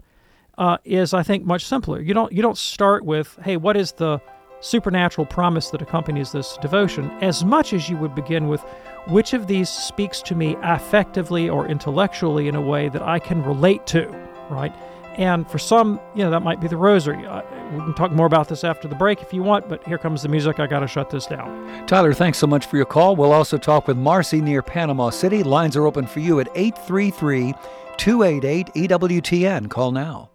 [0.58, 2.00] uh, is, I think, much simpler.
[2.00, 4.20] You don't you don't start with, hey, what is the
[4.60, 8.60] supernatural promise that accompanies this devotion, as much as you would begin with,
[9.08, 13.42] which of these speaks to me affectively or intellectually in a way that I can
[13.42, 14.06] relate to,
[14.50, 14.72] right?
[15.16, 17.18] And for some, you know, that might be the rosary.
[17.18, 20.22] We can talk more about this after the break if you want, but here comes
[20.22, 20.60] the music.
[20.60, 21.86] I got to shut this down.
[21.86, 23.16] Tyler, thanks so much for your call.
[23.16, 25.42] We'll also talk with Marcy near Panama City.
[25.42, 27.54] Lines are open for you at 833
[27.96, 29.68] 288 EWTN.
[29.68, 30.30] Call now.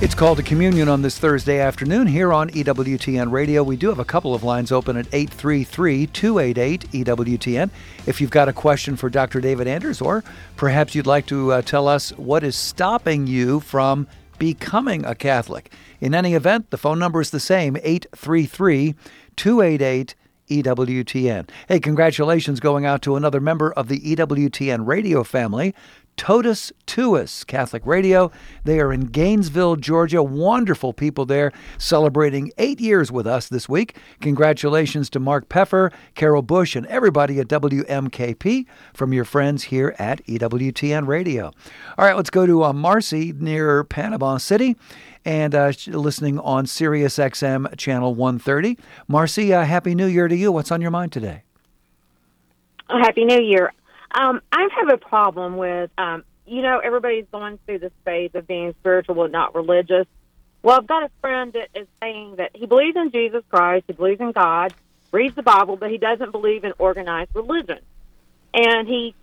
[0.00, 3.64] It's called to communion on this Thursday afternoon here on EWTN Radio.
[3.64, 7.68] We do have a couple of lines open at 833 288 EWTN.
[8.06, 9.40] If you've got a question for Dr.
[9.40, 10.22] David Anders, or
[10.56, 14.06] perhaps you'd like to uh, tell us what is stopping you from
[14.38, 15.72] becoming a Catholic.
[16.00, 18.94] In any event, the phone number is the same 833
[19.34, 20.14] 288
[20.48, 21.50] EWTN.
[21.66, 25.74] Hey, congratulations going out to another member of the EWTN radio family,
[26.18, 28.30] Totus Tuus Catholic Radio.
[28.64, 30.22] They are in Gainesville, Georgia.
[30.22, 33.96] Wonderful people there celebrating eight years with us this week.
[34.20, 40.22] Congratulations to Mark Peffer, Carol Bush, and everybody at WMKP from your friends here at
[40.26, 41.52] EWTN Radio.
[41.96, 44.76] All right, let's go to uh, Marcy near Panama City
[45.24, 48.76] and uh, listening on Sirius XM channel 130.
[49.06, 50.50] Marcy, uh, Happy New Year to you.
[50.50, 51.44] What's on your mind today?
[52.90, 53.72] Happy New Year.
[54.12, 58.46] Um, I have a problem with, um, you know, everybody's going through this phase of
[58.46, 60.06] being spiritual but not religious.
[60.62, 63.92] Well, I've got a friend that is saying that he believes in Jesus Christ, he
[63.92, 64.74] believes in God,
[65.12, 67.78] reads the Bible, but he doesn't believe in organized religion.
[68.54, 69.14] And he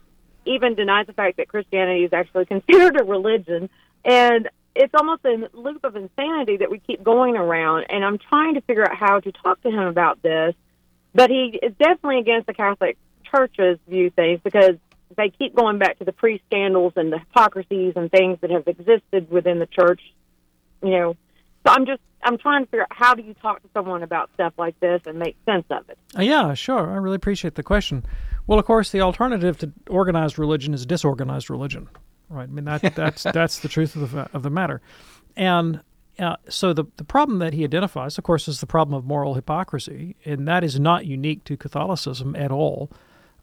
[0.45, 3.69] even denies the fact that Christianity is actually considered a religion.
[4.03, 7.85] And it's almost a loop of insanity that we keep going around.
[7.89, 10.53] And I'm trying to figure out how to talk to him about this.
[11.13, 12.97] But he is definitely against the Catholic
[13.31, 14.75] churches view things because
[15.15, 18.67] they keep going back to the pre scandals and the hypocrisies and things that have
[18.67, 20.01] existed within the church.
[20.83, 21.17] You know,
[21.65, 24.29] so I'm just I'm trying to figure out how do you talk to someone about
[24.33, 25.97] stuff like this and make sense of it.
[26.17, 26.91] Uh, yeah, sure.
[26.91, 28.03] I really appreciate the question.
[28.47, 31.87] Well, of course, the alternative to organized religion is disorganized religion,
[32.29, 32.43] right?
[32.43, 34.81] I mean that that's that's the truth of the of the matter,
[35.35, 35.81] and.
[36.17, 39.33] Uh, so the the problem that he identifies, of course, is the problem of moral
[39.33, 42.89] hypocrisy, and that is not unique to Catholicism at all.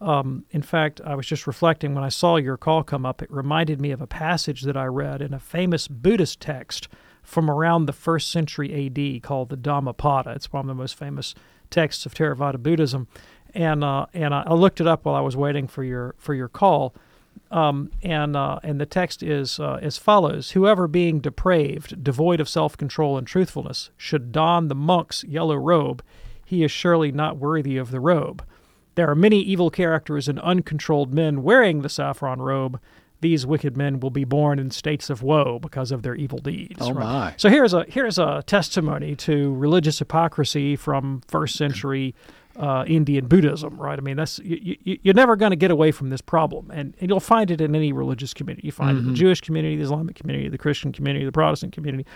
[0.02, 3.30] Um, in fact, I was just reflecting when I saw your call come up, it
[3.30, 6.88] reminded me of a passage that I read in a famous Buddhist text
[7.22, 10.30] from around the first century AD called the Dhammapada.
[10.32, 11.36] It's one of the most famous
[11.70, 13.06] texts of Theravada Buddhism.
[13.54, 16.48] And, uh, and I, looked it up while I was waiting for your, for your
[16.48, 16.94] call.
[17.50, 22.48] Um, and uh, and the text is uh, as follows: Whoever being depraved, devoid of
[22.48, 26.02] self-control and truthfulness, should don the monk's yellow robe,
[26.44, 28.44] he is surely not worthy of the robe.
[28.94, 32.80] There are many evil characters and uncontrolled men wearing the saffron robe.
[33.20, 36.78] These wicked men will be born in states of woe because of their evil deeds.
[36.80, 37.04] Oh right?
[37.04, 37.34] my!
[37.36, 42.16] So here's a here's a testimony to religious hypocrisy from first century
[42.56, 43.98] uh, Indian Buddhism, right?
[43.98, 46.94] I mean, that's you, you, you're never going to get away from this problem, and,
[47.00, 48.66] and you'll find it in any religious community.
[48.66, 48.96] You find mm-hmm.
[48.96, 49.20] it in the mm-hmm.
[49.20, 52.06] Jewish community, the Islamic community, the Christian community, the Protestant community.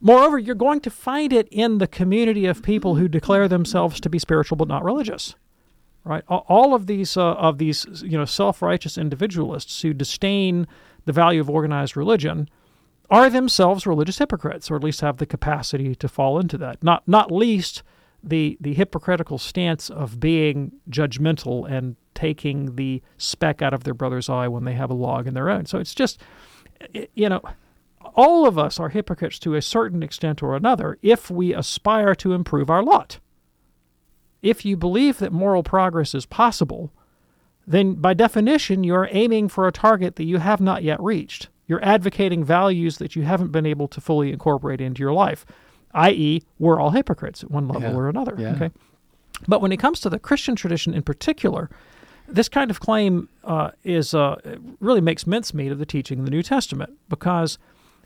[0.00, 4.08] Moreover, you're going to find it in the community of people who declare themselves to
[4.08, 5.34] be spiritual but not religious
[6.04, 6.24] right?
[6.28, 10.66] All of these uh, of these you know self-righteous individualists who disdain
[11.04, 12.48] the value of organized religion
[13.10, 16.82] are themselves religious hypocrites, or at least have the capacity to fall into that.
[16.82, 17.82] Not not least
[18.22, 24.28] the the hypocritical stance of being judgmental and taking the speck out of their brother's
[24.28, 25.66] eye when they have a log in their own.
[25.66, 26.20] So it's just
[27.14, 27.42] you know
[28.14, 32.32] all of us are hypocrites to a certain extent or another if we aspire to
[32.32, 33.18] improve our lot.
[34.44, 36.92] If you believe that moral progress is possible,
[37.66, 41.48] then by definition, you're aiming for a target that you have not yet reached.
[41.66, 45.46] You're advocating values that you haven't been able to fully incorporate into your life,
[45.94, 47.96] i.e., we're all hypocrites at one level yeah.
[47.96, 48.34] or another.
[48.36, 48.54] Yeah.
[48.54, 48.70] Okay.
[49.48, 51.70] But when it comes to the Christian tradition in particular,
[52.28, 54.36] this kind of claim uh, is uh,
[54.78, 57.56] really makes mincemeat of the teaching of the New Testament because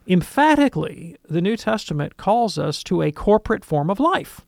[0.07, 4.43] emphatically the New Testament calls us to a corporate form of life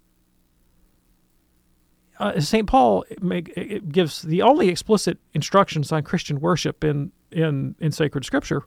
[2.21, 2.67] uh, St.
[2.67, 8.63] Paul make, gives the only explicit instructions on Christian worship in, in, in sacred scripture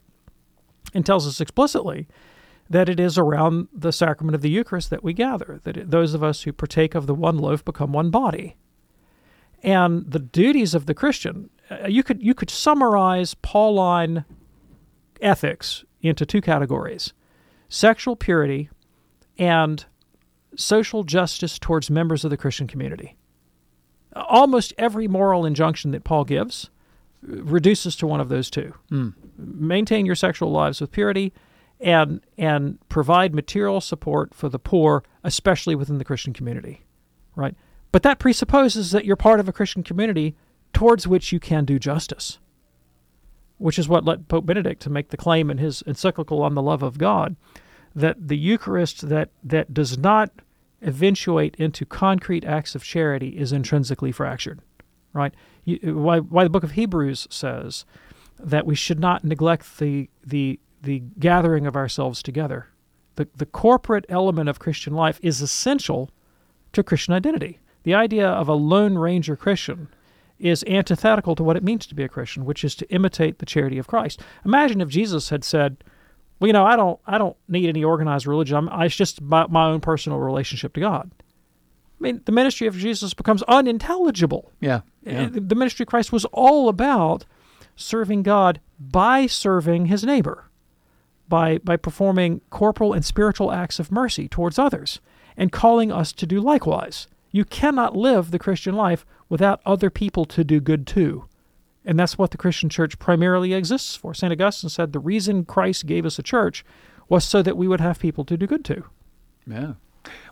[0.93, 2.07] and tells us explicitly
[2.67, 6.15] that it is around the sacrament of the Eucharist that we gather, that it, those
[6.15, 8.55] of us who partake of the one loaf become one body.
[9.61, 14.25] And the duties of the Christian, uh, you could you could summarize Pauline
[15.21, 17.13] ethics into two categories:
[17.69, 18.69] sexual purity
[19.37, 19.85] and
[20.55, 23.15] social justice towards members of the Christian community
[24.15, 26.69] almost every moral injunction that Paul gives
[27.21, 28.73] reduces to one of those two.
[28.91, 29.13] Mm.
[29.37, 31.33] Maintain your sexual lives with purity
[31.79, 36.83] and and provide material support for the poor, especially within the Christian community.
[37.35, 37.55] Right?
[37.91, 40.35] But that presupposes that you're part of a Christian community
[40.71, 42.39] towards which you can do justice.
[43.57, 46.61] Which is what led Pope Benedict to make the claim in his encyclical on the
[46.61, 47.35] love of God
[47.95, 50.31] that the Eucharist that that does not
[50.83, 54.59] eventuate into concrete acts of charity is intrinsically fractured,
[55.13, 55.33] right?
[55.63, 57.85] You, why, why the book of Hebrews says
[58.39, 62.67] that we should not neglect the, the, the gathering of ourselves together
[63.15, 66.09] the, the corporate element of Christian life is essential
[66.71, 67.59] to Christian identity.
[67.83, 69.89] The idea of a Lone Ranger Christian
[70.39, 73.45] is antithetical to what it means to be a Christian, which is to imitate the
[73.45, 74.21] charity of Christ.
[74.45, 75.83] Imagine if Jesus had said,
[76.39, 78.57] "Well, you know, I don't, I don't need any organized religion.
[78.57, 82.67] I'm, I, it's just my, my own personal relationship to God." I mean, the ministry
[82.67, 84.51] of Jesus becomes unintelligible.
[84.59, 84.81] Yeah.
[85.05, 85.29] Eh, yeah.
[85.31, 87.25] The ministry of Christ was all about
[87.75, 90.49] serving God by serving his neighbor,
[91.29, 94.99] by by performing corporal and spiritual acts of mercy towards others,
[95.37, 97.07] and calling us to do likewise.
[97.31, 101.25] You cannot live the Christian life without other people to do good too.
[101.85, 104.13] And that's what the Christian church primarily exists for.
[104.13, 104.31] St.
[104.31, 106.63] Augustine said the reason Christ gave us a church
[107.09, 108.85] was so that we would have people to do good to.
[109.45, 109.73] Yeah.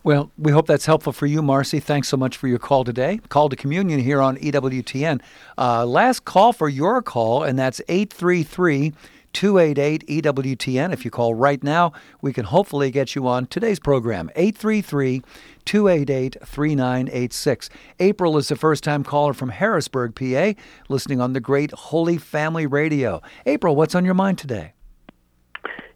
[0.03, 1.79] Well, we hope that's helpful for you, Marcy.
[1.79, 3.19] Thanks so much for your call today.
[3.29, 5.21] Call to communion here on EWTN.
[5.57, 8.93] Uh, last call for your call, and that's 833
[9.33, 10.93] 288 EWTN.
[10.93, 15.21] If you call right now, we can hopefully get you on today's program, 833
[15.65, 17.69] 288 3986.
[17.99, 20.53] April is the first time caller from Harrisburg, PA,
[20.89, 23.21] listening on the great Holy Family Radio.
[23.45, 24.73] April, what's on your mind today?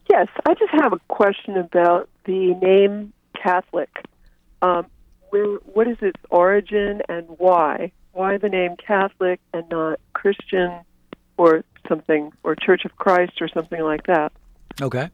[0.10, 3.89] Yes, I just have a question about the name Catholic.
[4.62, 4.86] Um,
[5.30, 7.91] where, what is its origin and why?
[8.13, 10.71] Why the name Catholic and not Christian
[11.38, 14.32] or something, or Church of Christ or something like that?
[14.82, 15.10] Okay.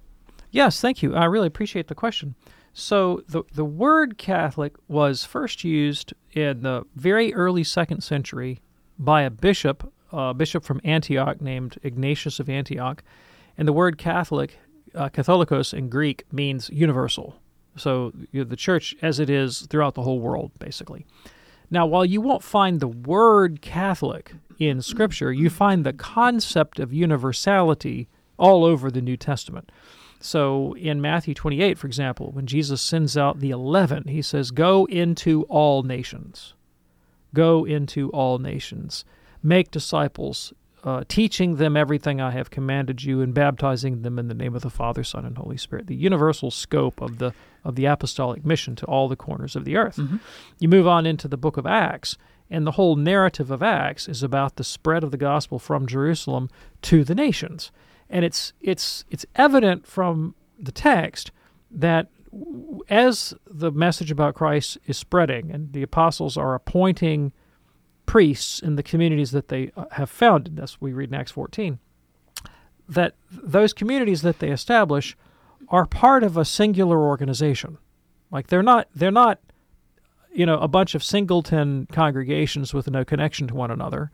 [0.51, 1.15] Yes, thank you.
[1.15, 2.35] I really appreciate the question.
[2.73, 8.59] So the the word Catholic was first used in the very early second century
[8.97, 13.03] by a bishop, a bishop from Antioch named Ignatius of Antioch,
[13.57, 14.57] and the word Catholic,
[14.95, 17.35] uh, Catholicos in Greek means universal.
[17.75, 21.05] So you know, the church as it is throughout the whole world, basically.
[21.73, 26.93] Now, while you won't find the word Catholic in Scripture, you find the concept of
[26.93, 29.71] universality all over the New Testament.
[30.19, 34.85] So in Matthew 28, for example, when Jesus sends out the 11, he says, Go
[34.85, 36.53] into all nations.
[37.33, 39.05] Go into all nations.
[39.41, 44.33] Make disciples, uh, teaching them everything I have commanded you, and baptizing them in the
[44.33, 45.87] name of the Father, Son, and Holy Spirit.
[45.87, 49.77] The universal scope of the of the apostolic mission to all the corners of the
[49.77, 49.97] earth.
[49.97, 50.17] Mm-hmm.
[50.59, 52.17] You move on into the book of Acts,
[52.49, 56.49] and the whole narrative of Acts is about the spread of the gospel from Jerusalem
[56.83, 57.71] to the nations.
[58.09, 61.31] And it's it's it's evident from the text
[61.69, 62.07] that
[62.89, 67.33] as the message about Christ is spreading and the apostles are appointing
[68.11, 71.79] priests in the communities that they uh, have founded, that's we read in Acts 14,
[72.89, 75.15] that those communities that they establish
[75.69, 77.77] are part of a singular organization.
[78.29, 79.39] Like they're not they're not
[80.29, 84.11] you know a bunch of singleton congregations with no connection to one another.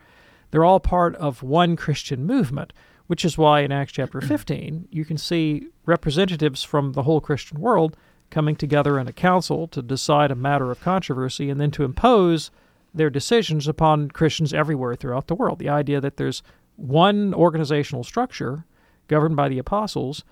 [0.52, 2.74] They're all part of one Christian movement,
[3.08, 7.60] which is why in Acts chapter 15 you can see representatives from the whole Christian
[7.60, 7.98] world
[8.30, 12.52] coming together in a council to decide a matter of controversy and then to impose
[12.94, 15.60] their decisions upon Christians everywhere throughout the world.
[15.60, 16.42] The idea that there's
[16.76, 18.66] one organizational structure
[19.08, 20.24] governed by the apostles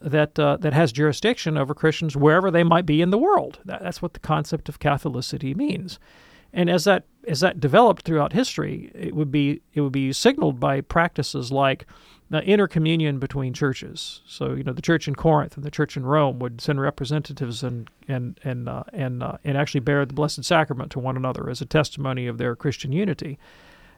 [0.00, 3.58] that uh, that has jurisdiction over Christians wherever they might be in the world.
[3.64, 5.98] That, that's what the concept of Catholicity means.
[6.52, 10.58] And as that as that developed throughout history, it would be it would be signaled
[10.58, 11.86] by practices like
[12.30, 14.22] the intercommunion between churches.
[14.24, 17.62] So you know the church in Corinth and the church in Rome would send representatives
[17.62, 21.50] and and and uh, and uh, and actually bear the Blessed Sacrament to one another
[21.50, 23.38] as a testimony of their Christian unity.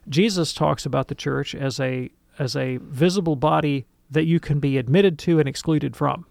[0.09, 4.79] Jesus talks about the church as a as a visible body that you can be
[4.79, 6.27] admitted to and excluded from.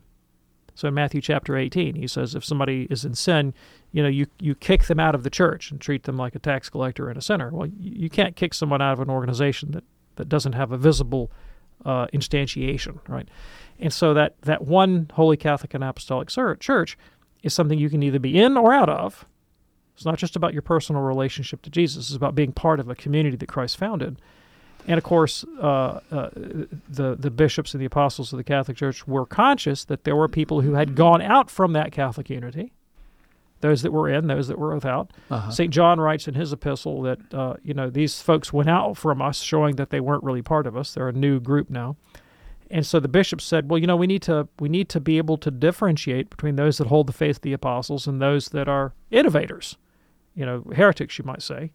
[0.73, 3.53] So in Matthew chapter 18, he says if somebody is in sin,
[3.91, 6.39] you know, you, you kick them out of the church and treat them like a
[6.39, 7.49] tax collector and a sinner.
[7.51, 9.83] Well, you, can't kick someone out of an organization that,
[10.15, 11.31] that doesn't have a visible
[11.85, 13.27] uh, instantiation, right?
[13.79, 16.97] And so that, that one Holy Catholic and Apostolic Church
[17.43, 19.25] is something you can either be in or out of.
[19.95, 22.95] It's not just about your personal relationship to Jesus, it's about being part of a
[22.95, 24.21] community that Christ founded.
[24.87, 29.07] And of course, uh, uh, the the bishops and the apostles of the Catholic Church
[29.07, 32.73] were conscious that there were people who had gone out from that Catholic unity,
[33.61, 35.11] those that were in, those that were without.
[35.29, 35.51] Uh-huh.
[35.51, 35.71] St.
[35.71, 39.41] John writes in his epistle that uh, you know these folks went out from us,
[39.41, 40.93] showing that they weren't really part of us.
[40.93, 41.95] They're a new group now.
[42.69, 45.17] And so the bishop said, well, you know, we need to we need to be
[45.17, 48.67] able to differentiate between those that hold the faith of the apostles and those that
[48.67, 49.77] are innovators,
[50.35, 51.71] you know, heretics, you might say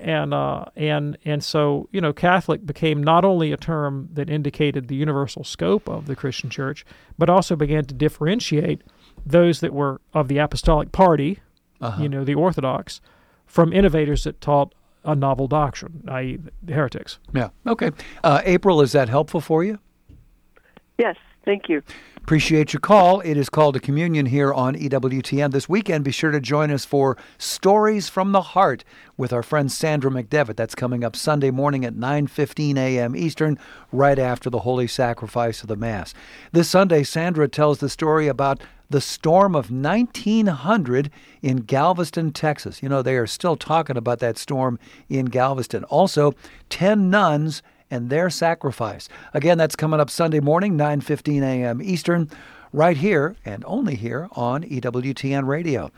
[0.00, 4.88] and uh, and and so you know Catholic became not only a term that indicated
[4.88, 6.84] the universal scope of the Christian Church,
[7.18, 8.82] but also began to differentiate
[9.24, 11.40] those that were of the apostolic party,
[11.80, 12.02] uh-huh.
[12.02, 13.00] you know, the Orthodox,
[13.46, 17.18] from innovators that taught a novel doctrine, i.e., the heretics.
[17.34, 17.50] Yeah.
[17.66, 17.90] Okay.
[18.22, 19.78] Uh, April, is that helpful for you?
[20.98, 21.82] Yes, thank you.
[22.18, 23.20] Appreciate your call.
[23.22, 25.50] It is Call to Communion here on EWTN.
[25.50, 28.84] This weekend, be sure to join us for Stories from the Heart
[29.16, 30.56] with our friend Sandra McDevitt.
[30.56, 33.16] That's coming up Sunday morning at 9:15 a.m.
[33.16, 33.58] Eastern,
[33.90, 36.12] right after the holy sacrifice of the Mass.
[36.52, 38.60] This Sunday, Sandra tells the story about
[38.90, 41.10] the storm of 1900
[41.40, 42.82] in Galveston, Texas.
[42.82, 44.78] You know, they are still talking about that storm
[45.08, 45.84] in Galveston.
[45.84, 46.34] Also,
[46.68, 49.08] 10 nuns and their sacrifice.
[49.32, 51.80] Again, that's coming up Sunday morning, 9:15 a.m.
[51.82, 52.30] Eastern,
[52.72, 55.90] right here and only here on EWTN Radio.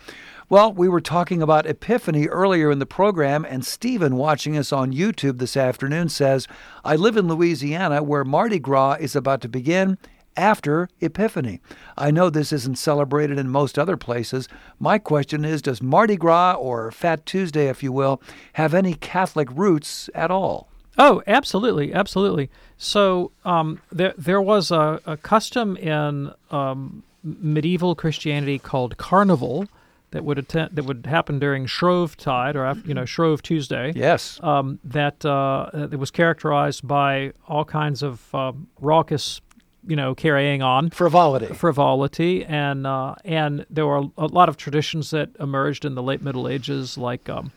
[0.49, 4.93] Well, we were talking about Epiphany earlier in the program, and Stephen, watching us on
[4.93, 6.47] YouTube this afternoon, says,
[6.85, 9.97] I live in Louisiana where Mardi Gras is about to begin
[10.37, 11.61] after Epiphany.
[11.97, 14.49] I know this isn't celebrated in most other places.
[14.79, 18.21] My question is Does Mardi Gras, or Fat Tuesday, if you will,
[18.55, 20.69] have any Catholic roots at all?
[20.99, 22.51] Oh, absolutely, absolutely.
[22.77, 29.67] So um, there there was a, a custom in um, medieval Christianity called carnival
[30.11, 33.93] that would attend, that would happen during Shrove Tide or af- you know Shrove Tuesday.
[33.97, 34.39] Yes.
[34.43, 39.41] Um, that uh, that was characterized by all kinds of um raucous,
[39.87, 45.11] you know, carrying on frivolity, frivolity, and uh, and there were a lot of traditions
[45.11, 47.29] that emerged in the late Middle Ages, like.
[47.29, 47.53] Um,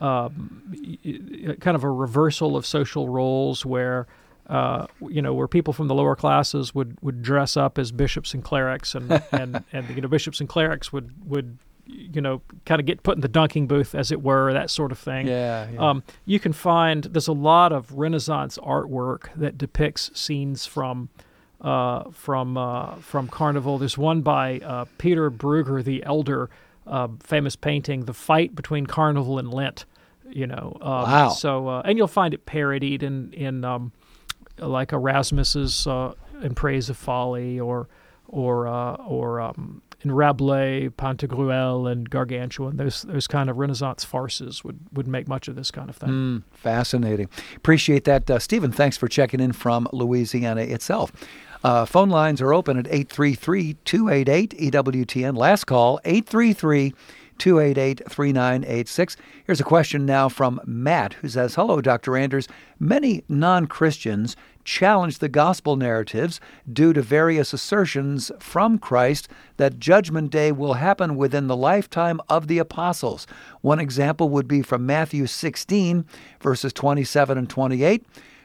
[0.00, 0.96] um,
[1.60, 4.08] kind of a reversal of social roles where
[4.48, 8.34] uh, you know where people from the lower classes would, would dress up as bishops
[8.34, 12.80] and clerics and, and, and you know bishops and clerics would would you know kind
[12.80, 15.68] of get put in the dunking booth as it were that sort of thing Yeah,
[15.70, 15.90] yeah.
[15.90, 21.08] Um, you can find there's a lot of renaissance artwork that depicts scenes from
[21.64, 23.78] uh, from uh, from Carnival.
[23.78, 26.50] There's one by uh, Pieter Bruegel the Elder,
[26.86, 29.86] uh, famous painting, "The Fight Between Carnival and Lent."
[30.28, 31.28] You know, um, Wow.
[31.30, 33.92] So, uh, and you'll find it parodied in in um,
[34.58, 36.12] like Erasmus's uh,
[36.42, 37.88] "In Praise of Folly" or
[38.28, 42.72] or uh, or um, in Rabelais, Pantagruel, and Gargantua.
[42.72, 46.10] Those those kind of Renaissance farces would would make much of this kind of thing.
[46.10, 47.28] Mm, fascinating.
[47.56, 48.30] Appreciate that.
[48.30, 51.12] Uh, Stephen, thanks for checking in from Louisiana itself.
[51.64, 55.34] Uh, phone lines are open at 833 288 EWTN.
[55.34, 56.92] Last call, 833
[57.38, 59.16] 288 3986.
[59.46, 62.18] Here's a question now from Matt, who says Hello, Dr.
[62.18, 62.48] Anders.
[62.78, 66.38] Many non Christians challenge the gospel narratives
[66.70, 72.46] due to various assertions from Christ that Judgment Day will happen within the lifetime of
[72.46, 73.26] the apostles.
[73.62, 76.04] One example would be from Matthew 16,
[76.40, 78.04] verses 27 and 28.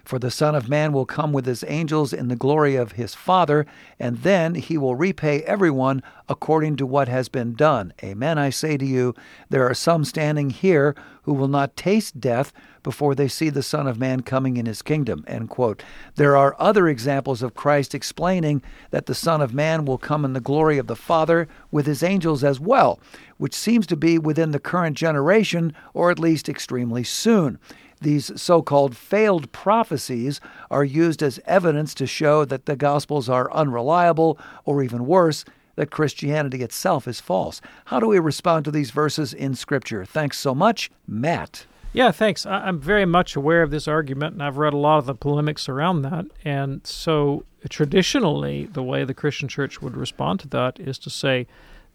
[0.10, 3.14] For the Son of Man will come with his angels in the glory of his
[3.14, 3.68] Father,
[4.00, 7.94] and then he will repay everyone according to what has been done.
[8.04, 9.14] Amen, I say to you,
[9.52, 10.96] there are some standing here
[11.30, 12.52] who will not taste death
[12.82, 15.24] before they see the Son of Man coming in his kingdom.
[15.28, 15.84] End quote.
[16.16, 20.34] There are other examples of Christ explaining that the Son of Man will come in
[20.34, 23.00] the glory of the Father with his angels as well,
[23.38, 27.60] which seems to be within the current generation, or at least extremely soon.
[28.02, 30.40] These so called failed prophecies
[30.72, 35.44] are used as evidence to show that the Gospels are unreliable, or even worse,
[35.76, 37.62] that Christianity itself is false.
[37.86, 40.06] How do we respond to these verses in Scripture?
[40.06, 41.66] Thanks so much, Matt.
[41.92, 42.46] Yeah, thanks.
[42.46, 45.68] I'm very much aware of this argument, and I've read a lot of the polemics
[45.68, 46.26] around that.
[46.46, 51.48] And so, traditionally, the way the Christian church would respond to that is to say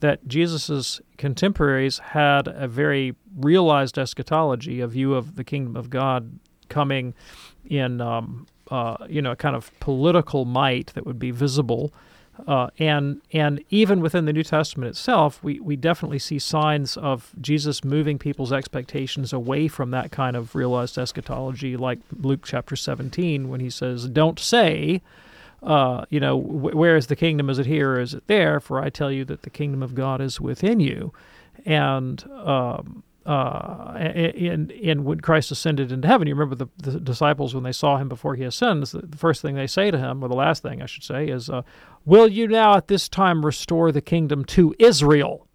[0.04, 6.38] that Jesus' contemporaries had a very realized eschatology, a view of the kingdom of God
[6.68, 7.14] coming
[7.64, 11.90] in, um, uh, you know, a kind of political might that would be visible.
[12.46, 17.32] Uh, and and even within the New Testament itself, we, we definitely see signs of
[17.40, 23.48] Jesus moving people's expectations away from that kind of realized eschatology, like Luke chapter 17,
[23.48, 25.00] when he says, Don't say,
[25.64, 27.50] uh, you know, wh- where is the kingdom?
[27.50, 28.60] Is it here or is it there?
[28.60, 31.12] For I tell you that the kingdom of God is within you.
[31.64, 37.54] And um, uh, and, and when Christ ascended into heaven, you remember the, the disciples
[37.54, 40.28] when they saw him before he ascends, the, first thing they say to him, or
[40.28, 41.62] the last thing I should say, is, uh,
[42.04, 45.48] "Will you now at this time restore the kingdom to Israel?"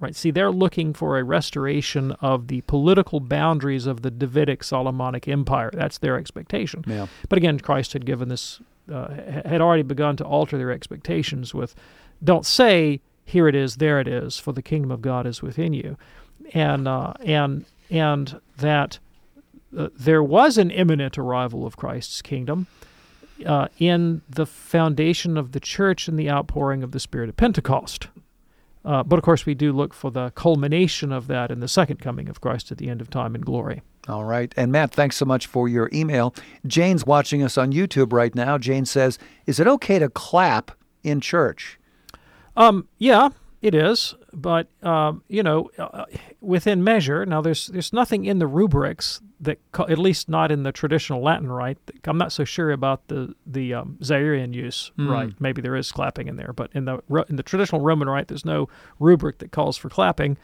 [0.00, 0.16] Right.
[0.16, 5.70] See, they're looking for a restoration of the political boundaries of the Davidic Solomonic Empire.
[5.72, 6.84] That's their expectation.
[6.86, 7.06] Yeah.
[7.28, 8.60] But again, Christ had given this,
[8.92, 9.08] uh,
[9.44, 11.74] had already begun to alter their expectations with,
[12.22, 15.72] "Don't say." Here it is, there it is, for the kingdom of God is within
[15.72, 15.96] you
[16.52, 18.98] and uh, and and that
[19.76, 22.66] uh, there was an imminent arrival of Christ's kingdom
[23.46, 28.08] uh, in the foundation of the church and the outpouring of the Spirit of Pentecost.
[28.84, 31.96] Uh, but of course, we do look for the culmination of that in the second
[31.98, 33.82] coming of Christ at the end of time in glory.
[34.08, 34.52] All right.
[34.56, 36.34] And Matt, thanks so much for your email.
[36.66, 38.58] Jane's watching us on YouTube right now.
[38.58, 41.78] Jane says, Is it okay to clap in church?
[42.56, 43.30] Um, yeah,
[43.62, 46.04] it is, but um, you know, uh,
[46.40, 47.24] within measure.
[47.24, 51.50] Now, there's there's nothing in the rubrics that, at least not in the traditional Latin
[51.50, 51.78] rite.
[52.04, 55.10] I'm not so sure about the the um, Zairean use Hmm.
[55.10, 55.32] right.
[55.40, 58.44] Maybe there is clapping in there, but in the in the traditional Roman rite, there's
[58.44, 58.68] no
[59.00, 60.36] rubric that calls for clapping,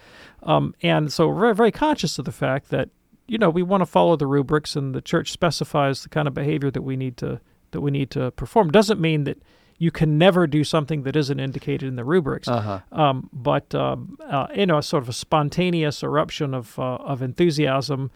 [0.43, 2.89] um, and so we're very, very conscious of the fact that
[3.31, 6.35] you know we want to follow the rubrics, and the church specifies the kind of
[6.35, 8.73] behavior that we need to that we need to perform.
[8.73, 9.41] Doesn't mean that
[9.79, 12.49] you can never do something that isn't indicated in the rubrics.
[12.49, 12.81] Uh-huh.
[12.91, 17.23] Um, but um, uh, you know, a sort of a spontaneous eruption of uh, of
[17.23, 18.11] enthusiasm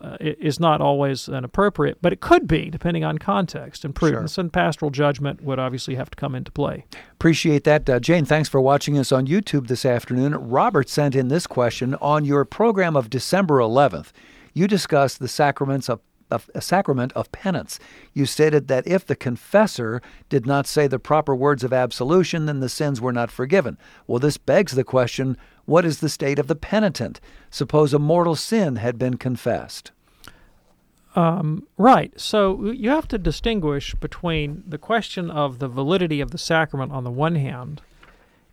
[0.00, 4.38] uh, is not always an appropriate, but it could be depending on context and prudence
[4.38, 6.86] and pastoral judgment would obviously have to come into play.
[7.12, 7.88] Appreciate that.
[7.88, 10.34] Uh, Jane, thanks for watching us on YouTube this afternoon.
[10.34, 14.10] Robert sent in this question On your program of December 11th,
[14.54, 16.00] you discussed the sacraments of,
[16.30, 17.78] of a sacrament of penance.
[18.12, 22.60] You stated that if the confessor did not say the proper words of absolution, then
[22.60, 23.76] the sins were not forgiven.
[24.06, 25.36] Well, this begs the question
[25.66, 27.20] what is the state of the penitent?
[27.50, 29.92] Suppose a mortal sin had been confessed.
[31.16, 32.18] Um, right.
[32.20, 37.04] So you have to distinguish between the question of the validity of the sacrament on
[37.04, 37.82] the one hand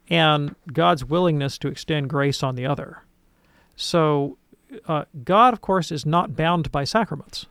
[0.10, 3.04] and God's willingness to extend grace on the other.
[3.76, 4.38] So
[4.88, 7.46] uh, God, of course, is not bound by sacraments.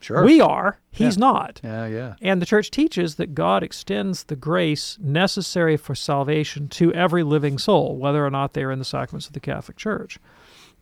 [0.00, 0.24] Sure.
[0.24, 0.78] We are.
[0.90, 1.20] He's Yeah.
[1.20, 1.60] not.
[1.62, 2.14] Yeah, yeah.
[2.20, 7.56] And the church teaches that God extends the grace necessary for salvation to every living
[7.56, 10.18] soul, whether or not they are in the sacraments of the Catholic Church,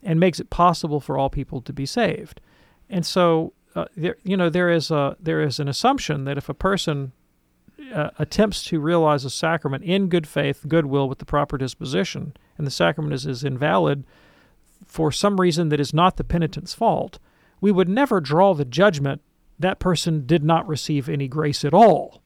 [0.02, 2.40] and makes it possible for all people to be saved.
[2.88, 6.48] And so, uh, there, you know, there is a there is an assumption that if
[6.48, 7.12] a person
[7.94, 12.66] uh, attempts to realize a sacrament in good faith, goodwill, with the proper disposition, and
[12.66, 14.04] the sacrament is, is invalid
[14.90, 17.20] for some reason that is not the penitent's fault,
[17.60, 19.22] we would never draw the judgment
[19.56, 22.22] that person did not receive any grace at all.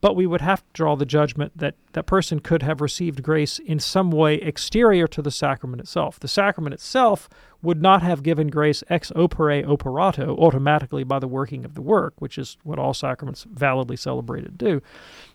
[0.00, 3.58] But we would have to draw the judgment that that person could have received grace
[3.58, 6.18] in some way exterior to the sacrament itself.
[6.18, 7.28] The sacrament itself
[7.62, 12.14] would not have given grace ex opere operato automatically by the working of the work,
[12.18, 14.80] which is what all sacraments validly celebrated do.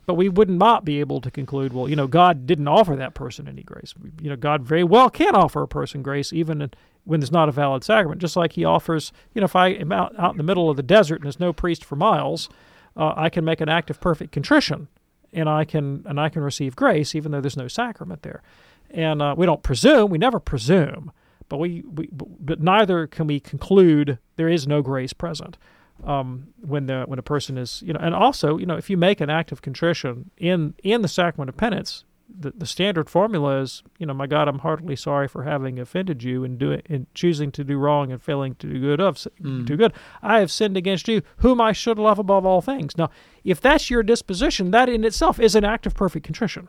[0.06, 3.14] But we would not be able to conclude, well, you know, God didn't offer that
[3.14, 3.94] person any grace.
[4.22, 6.70] You know, God very well can offer a person grace even
[7.06, 9.92] when there's not a valid sacrament, just like He offers, you know, if I am
[9.92, 12.50] out, out in the middle of the desert and there's no priest for miles,
[12.98, 14.88] uh, I can make an act of perfect contrition,
[15.34, 18.42] and I can and I can receive grace even though there's no sacrament there.
[18.90, 21.12] And uh, we don't presume, we never presume,
[21.50, 25.58] but we, we but neither can we conclude there is no grace present
[26.04, 28.98] um, when the when a person is you know and also you know if you
[28.98, 32.04] make an act of contrition in in the sacrament of penance
[32.38, 36.24] the, the standard formula is you know my god i'm heartily sorry for having offended
[36.24, 39.26] you and doing and choosing to do wrong and failing to do good of
[39.66, 39.94] do good.
[40.22, 42.98] I have sinned against you whom i should love above all things.
[42.98, 43.10] Now
[43.44, 46.68] if that's your disposition that in itself is an act of perfect contrition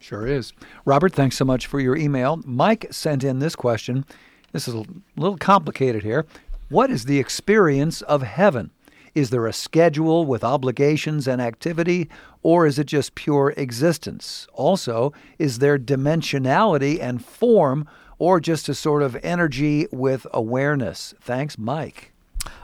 [0.00, 0.52] Sure is.
[0.84, 2.40] Robert, thanks so much for your email.
[2.44, 4.04] Mike sent in this question.
[4.52, 4.84] This is a
[5.16, 6.26] little complicated here.
[6.70, 8.70] What is the experience of heaven?
[9.14, 12.08] Is there a schedule with obligations and activity,
[12.42, 14.46] or is it just pure existence?
[14.54, 17.88] Also, is there dimensionality and form,
[18.18, 21.14] or just a sort of energy with awareness?
[21.20, 22.12] Thanks, Mike.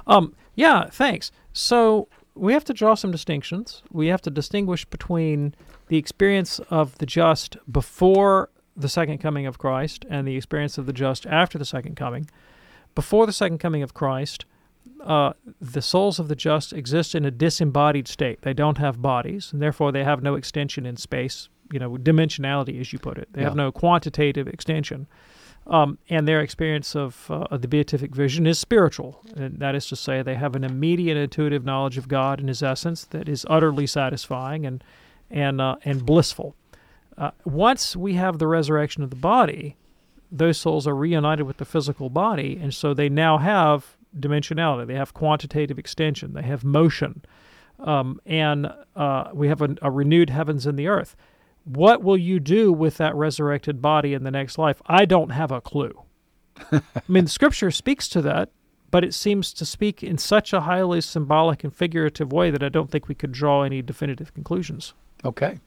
[0.06, 1.32] Um, yeah, thanks.
[1.52, 3.82] So we have to draw some distinctions.
[3.90, 5.54] We have to distinguish between
[5.88, 10.86] the experience of the just before the second coming of Christ and the experience of
[10.86, 12.28] the just after the second coming.
[12.94, 14.44] Before the second coming of Christ,
[15.02, 18.42] uh, the souls of the just exist in a disembodied state.
[18.42, 21.48] They don't have bodies, and therefore they have no extension in space.
[21.72, 23.28] You know, dimensionality, as you put it.
[23.32, 25.08] They have no quantitative extension.
[25.66, 29.20] Um, and their experience of, uh, of the beatific vision is spiritual.
[29.36, 32.62] And that is to say, they have an immediate intuitive knowledge of God and His
[32.62, 34.84] essence that is utterly satisfying and
[35.30, 36.54] and uh, and blissful.
[37.18, 39.76] Uh, once we have the resurrection of the body,
[40.30, 44.86] those souls are reunited with the physical body, and so they now have dimensionality.
[44.86, 46.34] They have quantitative extension.
[46.34, 47.22] They have motion,
[47.78, 51.16] um, and uh, we have a, a renewed heavens and the earth.
[51.64, 54.80] What will you do with that resurrected body in the next life?
[54.86, 56.02] I don't have a clue.
[56.70, 58.50] I mean, scripture speaks to that,
[58.90, 62.68] but it seems to speak in such a highly symbolic and figurative way that I
[62.68, 64.94] don't think we could draw any definitive conclusions.
[65.26, 65.58] Okay.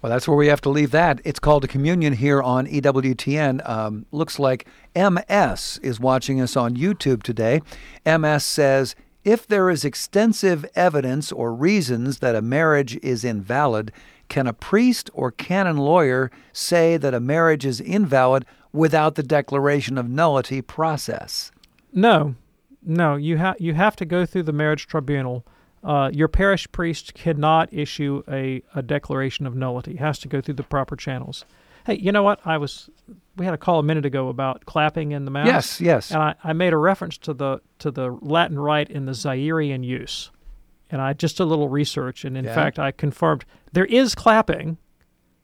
[0.00, 1.20] Well, that's where we have to leave that.
[1.24, 3.68] It's Call to Communion here on EWTN.
[3.68, 7.60] Um, looks like MS is watching us on YouTube today.
[8.06, 8.94] MS says
[9.24, 13.92] if there is extensive evidence or reasons that a marriage is invalid,
[14.30, 19.98] can a priest or canon lawyer say that a marriage is invalid without the declaration
[19.98, 21.52] of nullity process?
[21.92, 22.36] No,
[22.82, 23.16] no.
[23.16, 25.44] You have you have to go through the marriage tribunal.
[25.82, 29.92] Uh, your parish priest cannot issue a, a declaration of nullity.
[29.92, 31.44] It has to go through the proper channels.
[31.86, 32.40] Hey, you know what?
[32.44, 32.90] I was
[33.36, 35.46] we had a call a minute ago about clapping in the mass.
[35.46, 36.10] Yes, yes.
[36.10, 39.82] And I, I made a reference to the to the Latin rite in the Zairian
[39.82, 40.30] use,
[40.90, 42.54] and I just a little research, and in Yeah.
[42.54, 44.76] fact I confirmed there is clapping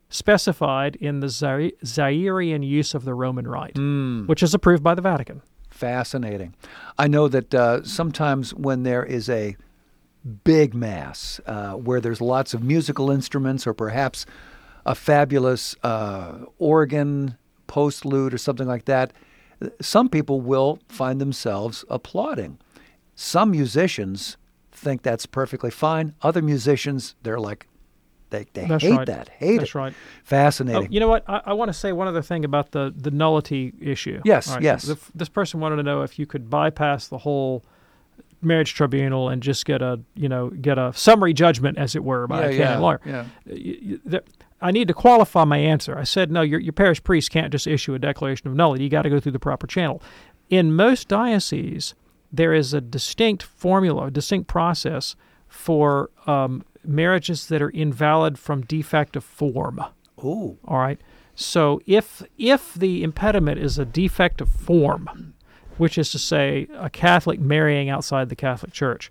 [0.09, 4.27] specified in the Zaire, Zairian use of the Roman rite, Hmm.
[4.27, 5.43] which is approved by the Vatican.
[5.71, 6.55] Fascinating.
[6.99, 9.57] I know that uh, sometimes when there is a
[10.27, 14.27] big mass uh, where there's lots of musical instruments or perhaps
[14.85, 17.37] a fabulous uh, organ,
[17.69, 19.13] postlude, or something like that,
[19.81, 22.59] some people will find themselves applauding.
[23.15, 24.37] Some musicians
[24.71, 26.15] think that's perfectly fine.
[26.23, 27.67] Other musicians, they're like,
[28.31, 29.07] they, they That's hate right.
[29.07, 29.75] that, hate That's it.
[29.77, 29.95] right.
[30.25, 30.83] Fascinating.
[30.83, 31.25] Oh, you know what?
[31.29, 34.21] I, I want to say one other thing about the, the nullity issue.
[34.25, 34.83] Yes, All yes.
[34.83, 37.65] the- this person wanted to know if you could bypass the whole
[38.43, 42.27] marriage tribunal and just get a you know get a summary judgment, as it were,
[42.27, 43.01] by Yeah, a canon yeah, lawyer.
[43.05, 44.19] yeah.
[44.61, 45.99] I need to qualify my answer.
[45.99, 46.43] I said no.
[46.43, 48.85] Your your parish priest can't just issue a declaration of nullity.
[48.85, 50.03] You got to go through the proper channel.
[50.49, 51.95] In most dioceses,
[52.33, 55.15] there is a distinct formula, a distinct process
[55.49, 59.81] for um, marriages that are invalid from defect of form.
[60.25, 60.59] Ooh.
[60.67, 61.01] All right.
[61.35, 65.35] So if if the impediment is a defect of form,
[65.79, 69.11] which is to say a Catholic marrying outside the Catholic Church,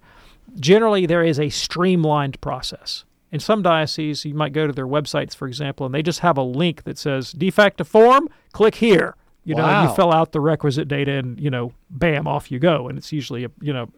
[0.60, 3.06] generally there is a streamlined process.
[3.32, 6.38] In some dioceses, you might go to their websites, for example, and they just have
[6.38, 9.16] a link that says defect of form, click here.
[9.48, 12.58] You know, and you fill out the requisite data and, you know, bam, off you
[12.58, 12.88] go.
[12.90, 13.90] And it's usually a you know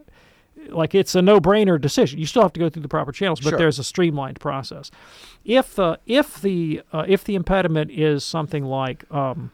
[0.70, 2.20] like it's a no-brainer decision.
[2.20, 3.60] You still have to go through the proper channels, but Sure.
[3.60, 4.92] there's a streamlined process.
[5.46, 9.52] If the if the uh, if the impediment is something like um,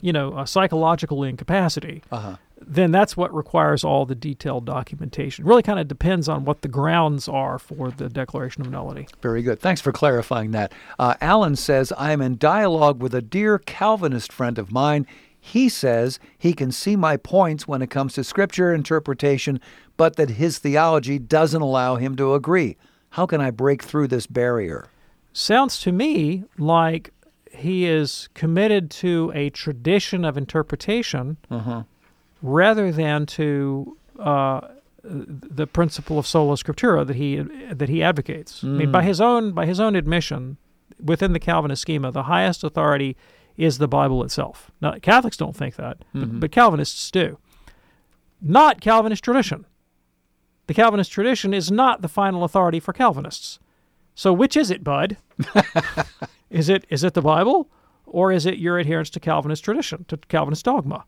[0.00, 2.36] you know a psychological incapacity, Uh-huh.
[2.60, 5.44] then that's what requires all the detailed documentation.
[5.44, 9.06] really kind of depends on what the grounds are for the declaration of nullity.
[9.22, 9.60] Very good.
[9.60, 10.72] Thanks for clarifying that.
[10.98, 15.06] Uh, Alan says, I am in dialogue with a dear Calvinist friend of mine.
[15.38, 19.60] He says he can see my points when it comes to scripture interpretation,
[19.96, 22.76] but that his theology doesn't allow him to agree.
[23.10, 24.88] How can I break through this barrier?
[25.32, 27.12] Sounds to me like
[27.56, 31.80] he is committed to a tradition of interpretation mm-hmm.
[32.42, 34.68] rather than to uh,
[35.02, 37.36] the principle of sola scriptura that he
[37.70, 38.64] that he advocates.
[38.64, 39.06] I mean, by mm.
[39.06, 40.56] his own by his own admission,
[41.02, 43.16] within the Calvinist schema, the highest authority
[43.56, 44.70] is the Bible itself.
[44.80, 46.40] Now, Catholics don't think that, but, mm-hmm.
[46.40, 47.38] but Calvinists do.
[48.40, 49.64] Not Calvinist tradition.
[50.66, 53.58] The Calvinist tradition is not the final authority for Calvinists.
[54.14, 55.16] So, which is it, Bud?
[56.50, 57.68] is it is it the Bible,
[58.06, 61.04] or is it your adherence to Calvinist tradition, to Calvinist dogma?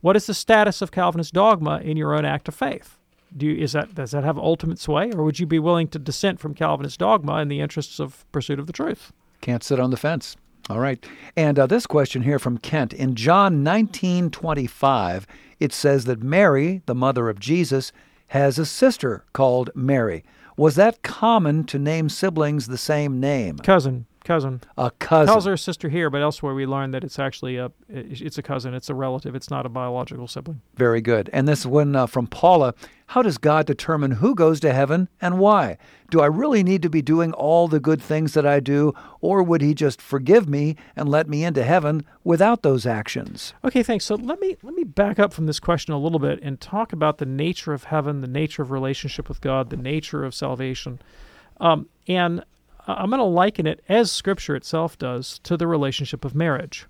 [0.00, 2.98] What is the status of Calvinist dogma in your own act of faith?
[3.34, 5.98] Do you, is that does that have ultimate sway, or would you be willing to
[5.98, 9.12] dissent from Calvinist dogma in the interests of pursuit of the truth?
[9.40, 10.36] Can't sit on the fence.
[10.70, 11.04] All right.
[11.36, 12.92] And uh, this question here from Kent.
[12.92, 15.24] In John 19:25,
[15.58, 17.92] it says that Mary, the mother of Jesus,
[18.28, 20.24] has a sister called Mary.
[20.56, 23.58] Was that common to name siblings the same name?
[23.58, 24.60] Cousin, cousin.
[24.76, 25.32] A cousin.
[25.32, 28.74] Tells her sister here, but elsewhere we learn that it's actually a it's a cousin,
[28.74, 30.60] it's a relative, it's not a biological sibling.
[30.74, 31.30] Very good.
[31.32, 32.74] And this one uh, from Paula.
[33.08, 35.76] How does God determine who goes to heaven and why?
[36.10, 39.42] Do I really need to be doing all the good things that I do, or
[39.42, 43.52] would He just forgive me and let me into heaven without those actions?
[43.64, 44.06] Okay, thanks.
[44.06, 46.94] So let me let me back up from this question a little bit and talk
[46.94, 50.98] about the nature of heaven, the nature of relationship with God, the nature of salvation,
[51.60, 52.42] um, and
[52.86, 56.86] I'm going to liken it, as Scripture itself does, to the relationship of marriage.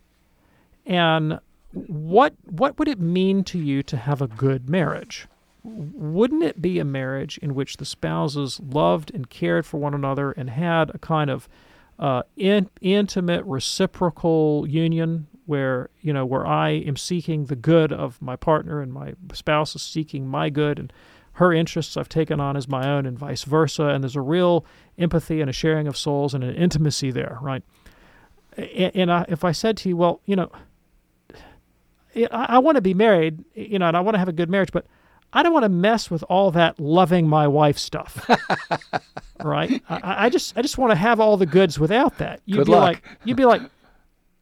[0.86, 1.38] And
[1.72, 5.26] what what would it mean to you to have a good marriage?
[5.64, 10.32] Wouldn't it be a marriage in which the spouses loved and cared for one another
[10.32, 11.48] and had a kind of
[11.98, 18.20] uh, in, intimate reciprocal union where you know where I am seeking the good of
[18.20, 20.92] my partner and my spouse is seeking my good and
[21.34, 24.64] her interests I've taken on as my own and vice versa and there's a real
[24.98, 27.62] empathy and a sharing of souls and an intimacy there right
[28.56, 30.50] and, and I, if I said to you well you know
[32.14, 34.50] I, I want to be married you know and I want to have a good
[34.50, 34.86] marriage but
[35.32, 38.28] I don't want to mess with all that loving my wife stuff
[39.42, 42.58] right I, I just I just want to have all the goods without that you'd
[42.58, 42.82] Good be luck.
[42.82, 43.62] like you'd be like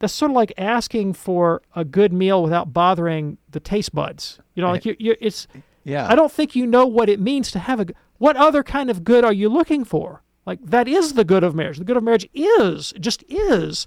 [0.00, 4.40] that's sort of like asking for a good meal without bothering the taste buds.
[4.54, 4.72] You know, eh.
[4.72, 5.46] like you, you it's.
[5.84, 6.06] Yeah.
[6.08, 7.86] I don't think you know what it means to have a
[8.18, 10.22] What other kind of good are you looking for?
[10.46, 11.78] Like that is the good of marriage.
[11.78, 13.86] The good of marriage is just is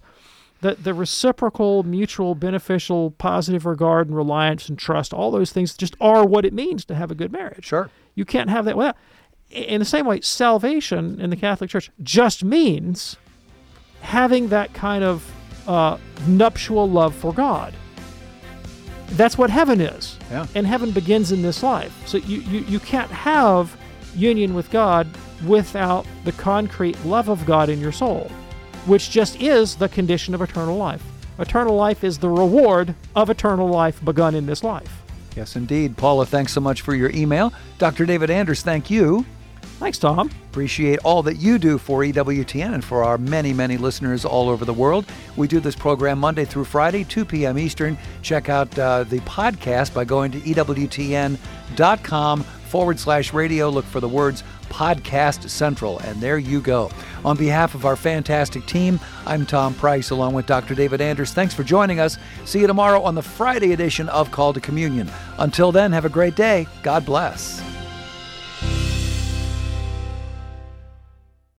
[0.64, 5.96] the, the reciprocal, mutual, beneficial, positive regard and reliance and trust, all those things just
[6.00, 7.66] are what it means to have a good marriage.
[7.66, 7.90] Sure.
[8.16, 8.96] You can't have that without.
[9.52, 13.18] In the same way, salvation in the Catholic Church just means
[14.02, 15.30] having that kind of
[15.68, 17.74] uh, nuptial love for God.
[19.12, 20.18] That's what heaven is.
[20.32, 20.48] Yeah.
[20.56, 22.08] And heaven begins in this life.
[22.08, 23.78] So you, you, you can't have
[24.16, 25.08] union with God
[25.46, 28.32] without the concrete love of God in your soul,
[28.86, 31.04] which just is the condition of eternal life.
[31.40, 35.02] Eternal life is the reward of eternal life begun in this life.
[35.36, 35.98] Yes, indeed.
[35.98, 37.52] Paula, thanks so much for your email.
[37.80, 38.06] Dr.
[38.06, 39.26] David Anders, thank you.
[39.80, 40.30] Thanks, Tom.
[40.50, 44.66] Appreciate all that you do for EWTN and for our many, many listeners all over
[44.66, 45.06] the world.
[45.36, 47.58] We do this program Monday through Friday, 2 p.m.
[47.58, 47.98] Eastern.
[48.22, 53.70] Check out uh, the podcast by going to EWTN.com forward slash radio.
[53.70, 56.90] Look for the words Podcast Central, and there you go.
[57.24, 60.74] On behalf of our fantastic team, I'm Tom Price along with Dr.
[60.74, 61.32] David Anders.
[61.32, 62.18] Thanks for joining us.
[62.46, 65.12] See you tomorrow on the Friday edition of Call to Communion.
[65.38, 66.66] Until then, have a great day.
[66.82, 67.73] God bless.